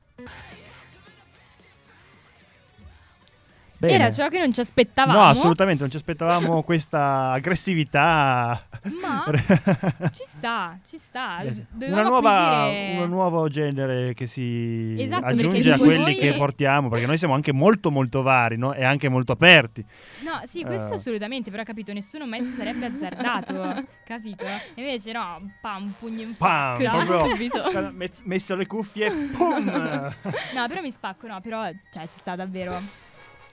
Bene. 3.80 3.94
Era 3.94 4.10
ciò 4.10 4.28
che 4.28 4.38
non 4.38 4.52
ci 4.52 4.60
aspettavamo. 4.60 5.18
No, 5.18 5.24
assolutamente, 5.24 5.80
non 5.80 5.90
ci 5.90 5.96
aspettavamo 5.96 6.60
questa 6.64 7.30
aggressività. 7.30 8.62
Ma 9.00 9.24
ci 10.12 10.22
sta, 10.36 10.78
ci 10.86 10.98
sta. 10.98 11.42
Una 11.86 12.02
nuova, 12.02 12.66
un 12.68 13.08
nuovo 13.08 13.48
genere 13.48 14.12
che 14.12 14.26
si 14.26 14.94
Esatto, 14.98 15.24
aggiunge 15.24 15.72
a 15.72 15.78
quelli 15.78 15.98
noi- 16.02 16.16
che 16.16 16.34
portiamo, 16.34 16.90
perché 16.90 17.06
noi 17.06 17.16
siamo 17.16 17.32
anche 17.32 17.52
molto 17.52 17.90
molto 17.90 18.20
vari 18.20 18.58
no? 18.58 18.74
e 18.74 18.84
anche 18.84 19.08
molto 19.08 19.32
aperti. 19.32 19.82
No, 20.24 20.42
sì, 20.50 20.62
questo 20.62 20.92
Eh. 20.92 20.96
assolutamente, 20.96 21.50
però 21.50 21.62
capito, 21.62 21.94
nessuno 21.94 22.26
mai 22.26 22.42
si 22.42 22.52
sarebbe 22.58 22.84
azzardato, 22.84 23.82
capito? 24.04 24.44
Invece 24.74 25.12
no, 25.12 25.52
pam, 25.62 25.84
un 25.84 25.92
pugno 25.98 26.20
in 26.20 26.36
Pam, 26.36 26.74
faccia. 26.76 26.90
Proprio 26.90 27.18
subito. 27.30 27.90
met- 27.94 28.20
messo 28.24 28.54
le 28.56 28.66
cuffie, 28.66 29.10
pum! 29.10 29.64
No, 29.64 30.68
però 30.68 30.82
mi 30.82 30.90
spacco, 30.90 31.26
no, 31.26 31.40
però 31.40 31.64
cioè 31.90 32.02
ci 32.08 32.18
sta 32.18 32.36
davvero. 32.36 33.08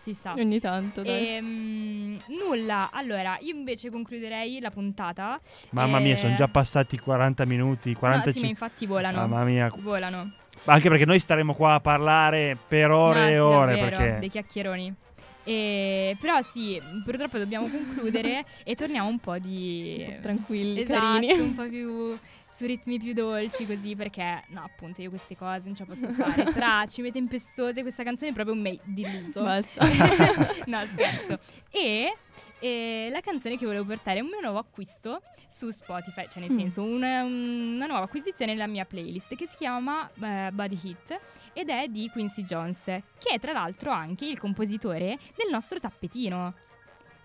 Ci 0.08 0.14
sta. 0.14 0.36
Ogni 0.38 0.62
tanto, 0.62 1.02
dai. 1.02 1.36
Ehm, 1.36 2.18
nulla, 2.28 2.92
allora 2.94 3.36
io 3.42 3.54
invece 3.54 3.90
concluderei 3.90 4.62
la 4.62 4.72
puntata. 4.72 5.38
Mamma 5.72 6.00
mia, 6.00 6.14
Eh, 6.14 6.16
sono 6.16 6.34
già 6.34 6.48
passati 6.48 6.98
40 6.98 7.44
minuti, 7.46 7.90
No, 7.90 7.94
sì, 7.96 8.00
45. 8.00 8.42
ma 8.42 8.48
infatti 8.48 8.86
volano. 8.86 9.18
Mamma 9.18 9.44
mia, 9.44 9.70
Volano. 9.80 10.32
anche 10.64 10.88
perché 10.88 11.04
noi 11.04 11.20
staremo 11.20 11.54
qua 11.54 11.74
a 11.74 11.80
parlare 11.82 12.58
per 12.70 12.90
ore 12.92 13.20
No, 13.20 13.26
e 13.28 13.32
sì, 13.32 13.38
ore. 13.38 13.76
davvero, 13.76 13.98
perché 13.98 14.20
dei 14.22 14.30
chiacchieroni. 14.30 14.94
E- 15.44 16.16
però 16.22 16.42
sì, 16.54 16.82
purtroppo 17.04 17.38
dobbiamo 17.38 17.68
concludere 17.68 18.46
e 18.64 18.76
torniamo 18.76 19.10
un 19.10 19.20
po' 19.20 19.38
di... 19.40 20.06
Tranquilli, 20.22 20.82
esatto, 20.84 21.00
carini. 21.02 21.40
un 21.40 21.54
po' 21.54 21.68
più 21.68 22.18
su 22.58 22.66
ritmi 22.66 22.98
più 22.98 23.14
dolci 23.14 23.68
così 23.68 23.96
perché 23.96 24.44
no 24.48 24.64
appunto 24.64 25.00
io 25.02 25.10
queste 25.10 25.36
cose 25.38 25.66
non 25.66 25.76
ce 25.76 25.86
la 25.88 25.94
posso 25.94 26.12
fare 26.14 26.52
tracce 26.54 27.04
tempestose 27.12 27.84
questa 27.84 28.02
canzone 28.04 28.32
è 28.32 28.34
proprio 28.34 28.56
un 28.56 28.62
me 28.62 28.80
deluso 28.84 29.44
Basta. 29.44 29.86
no 30.66 30.80
scherzo 30.92 31.38
e, 31.70 32.12
e 32.60 33.10
la 33.12 33.22
canzone 33.22 33.58
che 33.58 33.66
volevo 33.68 33.86
portare 33.86 34.18
è 34.18 34.22
un 34.22 34.30
mio 34.30 34.40
nuovo 34.42 34.58
acquisto 34.58 35.22
su 35.48 35.70
Spotify 35.70 36.26
cioè 36.30 36.42
nel 36.42 36.52
Mm. 36.52 36.58
senso 36.58 36.82
una, 36.84 37.24
una 37.24 37.86
nuova 37.86 38.06
acquisizione 38.06 38.54
nella 38.54 38.66
mia 38.68 38.86
playlist 38.86 39.36
che 39.36 39.46
si 39.48 39.56
chiama 39.56 40.10
eh, 40.20 40.50
Body 40.52 40.80
Hit 40.82 41.20
ed 41.54 41.70
è 41.70 41.88
di 41.88 42.10
Quincy 42.10 42.42
Jones 42.42 42.82
che 42.84 43.30
è 43.34 43.40
tra 43.40 43.52
l'altro 43.52 43.92
anche 43.92 44.26
il 44.26 44.40
compositore 44.40 45.20
del 45.36 45.52
nostro 45.52 45.80
tappetino 45.80 46.54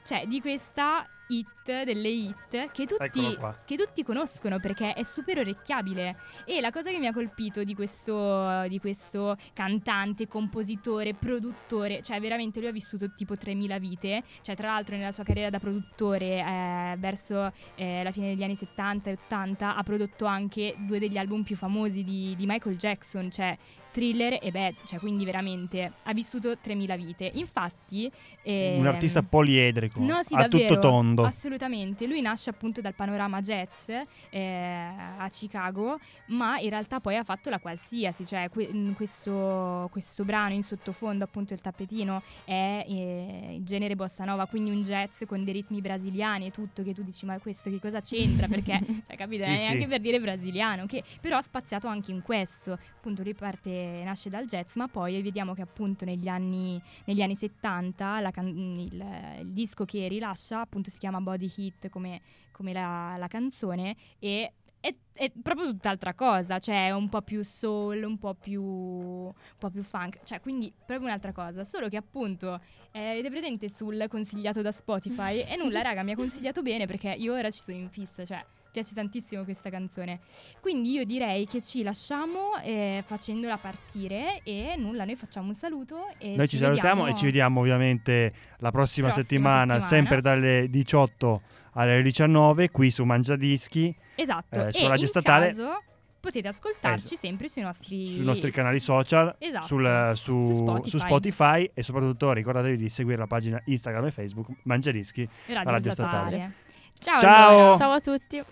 cioè 0.05 0.27
di 0.27 0.41
questa 0.41 1.09
hit 1.39 1.85
delle 1.85 2.09
hit 2.09 2.71
che 2.73 2.87
tutti, 2.87 3.39
che 3.65 3.77
tutti 3.77 4.03
conoscono 4.03 4.59
perché 4.59 4.95
è 4.95 5.03
super 5.03 5.39
orecchiabile 5.39 6.17
e 6.45 6.61
la 6.61 6.71
cosa 6.71 6.91
che 6.91 6.99
mi 6.99 7.07
ha 7.07 7.13
colpito 7.13 7.65
di 7.65 7.75
questo, 7.75 8.67
di 8.69 8.79
questo 8.79 9.37
cantante, 9.53 10.29
compositore, 10.29 11.15
produttore, 11.15 12.03
cioè 12.03 12.21
veramente 12.21 12.61
lui 12.61 12.69
ha 12.69 12.73
vissuto 12.73 13.13
tipo 13.15 13.37
3000 13.37 13.79
vite, 13.79 14.23
cioè 14.43 14.57
tra 14.57 14.69
l'altro 14.69 14.97
nella 14.97 15.13
sua 15.13 15.25
carriera 15.25 15.51
da 15.51 15.59
produttore 15.59 16.39
eh, 16.39 16.97
verso 16.99 17.53
eh, 17.77 18.03
la 18.03 18.13
fine 18.13 18.29
degli 18.29 18.43
anni 18.43 18.57
70 18.57 19.11
e 19.11 19.19
80 19.25 19.77
ha 19.77 19.83
prodotto 19.83 20.25
anche 20.25 20.75
due 20.79 20.99
degli 20.99 21.17
album 21.17 21.43
più 21.43 21.57
famosi 21.57 22.03
di, 22.03 22.35
di 22.37 22.47
Michael 22.47 22.77
Jackson, 22.77 23.31
cioè 23.31 23.57
Thriller 23.93 24.39
e 24.43 24.51
Bad, 24.51 24.75
cioè 24.87 24.99
quindi 24.99 25.25
veramente 25.25 25.93
ha 26.03 26.13
vissuto 26.13 26.57
3000 26.59 26.97
vite. 26.97 27.31
Infatti... 27.35 28.11
un 28.45 28.53
ehm, 28.53 28.87
artista 28.87 29.23
poliedrico, 29.23 30.01
No, 30.01 30.23
sì, 30.25 30.35
a 30.35 30.49
tutto 30.49 30.79
tondo. 30.79 31.22
Assolutamente, 31.25 32.07
lui 32.07 32.21
nasce 32.21 32.51
appunto 32.51 32.81
dal 32.81 32.95
panorama 32.95 33.41
jazz 33.41 33.89
eh, 34.31 34.91
a 35.19 35.29
Chicago, 35.29 35.99
ma 36.27 36.59
in 36.59 36.71
realtà 36.71 37.01
poi 37.01 37.17
ha 37.17 37.25
fatto 37.25 37.51
la 37.51 37.59
qualsiasi, 37.59 38.25
cioè 38.27 38.49
que- 38.51 38.73
mh, 38.73 38.95
questo, 38.95 39.89
questo 39.91 40.25
brano 40.25 40.55
in 40.55 40.63
sottofondo, 40.63 41.25
appunto 41.25 41.53
il 41.55 41.61
tappetino, 41.61 42.23
è 42.45 42.85
eh, 42.87 43.55
il 43.57 43.65
genere 43.65 43.95
bossa 43.97 44.25
nova, 44.25 44.47
quindi 44.47 44.71
un 44.71 44.83
jazz 44.83 45.23
con 45.27 45.45
dei 45.45 45.53
ritmi 45.55 45.81
brasiliani 45.81 46.47
e 46.47 46.51
tutto, 46.51 46.83
che 46.83 46.95
tu 46.95 47.03
dici 47.03 47.27
ma 47.27 47.39
questo 47.39 47.71
che 47.71 47.81
cosa 47.81 48.01
c'entra? 48.01 48.49
Perché, 48.49 48.79
cioè, 49.07 49.17
capito, 49.17 49.45
Sì, 49.45 49.51
è 49.51 49.57
sì. 49.57 49.63
neanche 49.63 49.87
per 49.87 50.01
dire 50.01 50.21
brasiliano, 50.21 50.87
che 50.87 51.03
però 51.21 51.37
ha 51.39 51.43
spaziato 51.43 51.87
anche 51.89 52.11
in 52.11 52.23
questo, 52.23 52.73
appunto 52.97 53.23
lui 53.23 53.35
parte, 53.35 54.03
nasce 54.05 54.31
dal 54.31 54.47
jazz, 54.47 54.75
ma 54.75 54.89
poi 54.89 55.21
vediamo 55.23 55.55
che 55.55 55.63
appunto 55.63 56.05
negli 56.05 56.29
anni 56.29 56.81
negli 57.05 57.21
anni 57.23 57.37
70 57.37 58.21
la 58.21 58.31
can- 58.31 58.47
il, 58.79 59.05
il 59.41 59.47
disco 59.53 59.85
che 59.85 60.07
rilascia 60.09 60.61
appunto 60.61 60.91
si 60.91 60.99
chiama 60.99 61.12
Body 61.21 61.51
Hit 61.57 61.89
come, 61.89 62.21
come 62.53 62.73
la, 62.73 63.17
la 63.19 63.29
canzone 63.29 63.97
e 64.19 64.53
è, 64.83 64.93
è 65.13 65.31
proprio 65.31 65.67
tutt'altra 65.67 66.13
cosa, 66.13 66.59
cioè 66.59 66.89
è 66.89 66.91
un 66.91 67.09
po' 67.09 67.23
più 67.23 67.45
soul, 67.45 68.03
un 68.03 68.19
po' 68.19 68.35
più, 68.35 68.63
un 68.63 69.33
po' 69.57 69.71
più 69.71 69.85
funk, 69.85 70.25
cioè 70.25 70.41
quindi 70.41 70.73
proprio 70.75 71.07
un'altra 71.07 71.33
cosa, 71.33 71.63
solo 71.63 71.89
che 71.89 71.97
appunto 71.97 72.61
eh, 72.91 73.11
avete 73.11 73.31
presente 73.31 73.69
sul 73.69 74.05
consigliato 74.09 74.61
da 74.61 74.73
Spotify? 74.73 75.41
E 75.41 75.57
nulla 75.57 75.83
raga 75.83 76.03
mi 76.03 76.11
ha 76.11 76.17
consigliato 76.17 76.63
bene 76.63 76.87
perché 76.87 77.11
io 77.11 77.33
ora 77.33 77.49
ci 77.51 77.61
sono 77.61 77.77
in 77.77 77.89
fissa, 77.89 78.25
cioè 78.25 78.45
piace 78.73 78.95
tantissimo 78.95 79.45
questa 79.45 79.71
canzone. 79.71 80.21
Quindi 80.61 80.91
io 80.93 81.05
direi 81.05 81.47
che 81.47 81.61
ci 81.61 81.83
lasciamo 81.83 82.57
eh, 82.65 83.05
facendola 83.07 83.59
partire 83.59 84.41
e 84.43 84.75
nulla, 84.77 85.05
noi 85.05 85.15
facciamo 85.15 85.49
un 85.49 85.55
saluto 85.55 86.07
e 86.19 86.35
Noi 86.35 86.49
ci 86.49 86.57
salutiamo 86.57 87.03
vediamo- 87.05 87.07
e 87.07 87.19
ci 87.19 87.25
vediamo 87.27 87.61
ovviamente 87.61 88.33
la 88.59 88.71
prossima, 88.71 89.09
Prossima 89.09 89.13
settimana, 89.13 89.81
settimana. 89.81 89.87
sempre 89.87 90.21
dalle 90.23 90.69
18 90.71 91.43
alle 91.75 92.03
19 92.03 92.71
qui 92.71 92.91
su 92.91 93.05
Mangiadischi. 93.05 93.95
Esatto, 94.15 94.67
eh, 94.67 94.73
su 94.73 94.83
e 94.85 94.89
Radio 94.89 95.07
Statale. 95.07 95.47
caso 95.49 95.83
potete 96.21 96.49
ascoltarci 96.49 97.15
Esatto. 97.15 97.21
sempre 97.27 97.49
sui 97.49 97.63
nostri, 97.63 98.07
sui 98.07 98.25
nostri 98.25 98.51
canali 98.53 98.79
social, 98.81 99.35
Esatto. 99.39 99.67
sul- 99.67 100.13
su, 100.15 100.43
Su 100.43 100.53
su 100.53 100.55
Spotify. 100.65 100.99
Spotify. 100.99 101.71
e 101.75 101.83
soprattutto 101.83 102.33
ricordatevi 102.33 102.77
di 102.77 102.89
seguire 102.89 103.19
la 103.19 103.27
pagina 103.27 103.61
Instagram 103.67 104.07
e 104.07 104.11
Facebook 104.13 104.49
Mangiarischi. 104.63 105.29
Radio, 105.49 105.71
Radio 105.71 105.91
Statale. 105.91 106.31
Statale. 106.31 106.53
Ciao, 106.99 107.19
Ciao! 107.21 107.49
allora. 107.59 107.77
Ciao 107.77 107.91
a 107.93 108.01
tutti. 108.01 108.43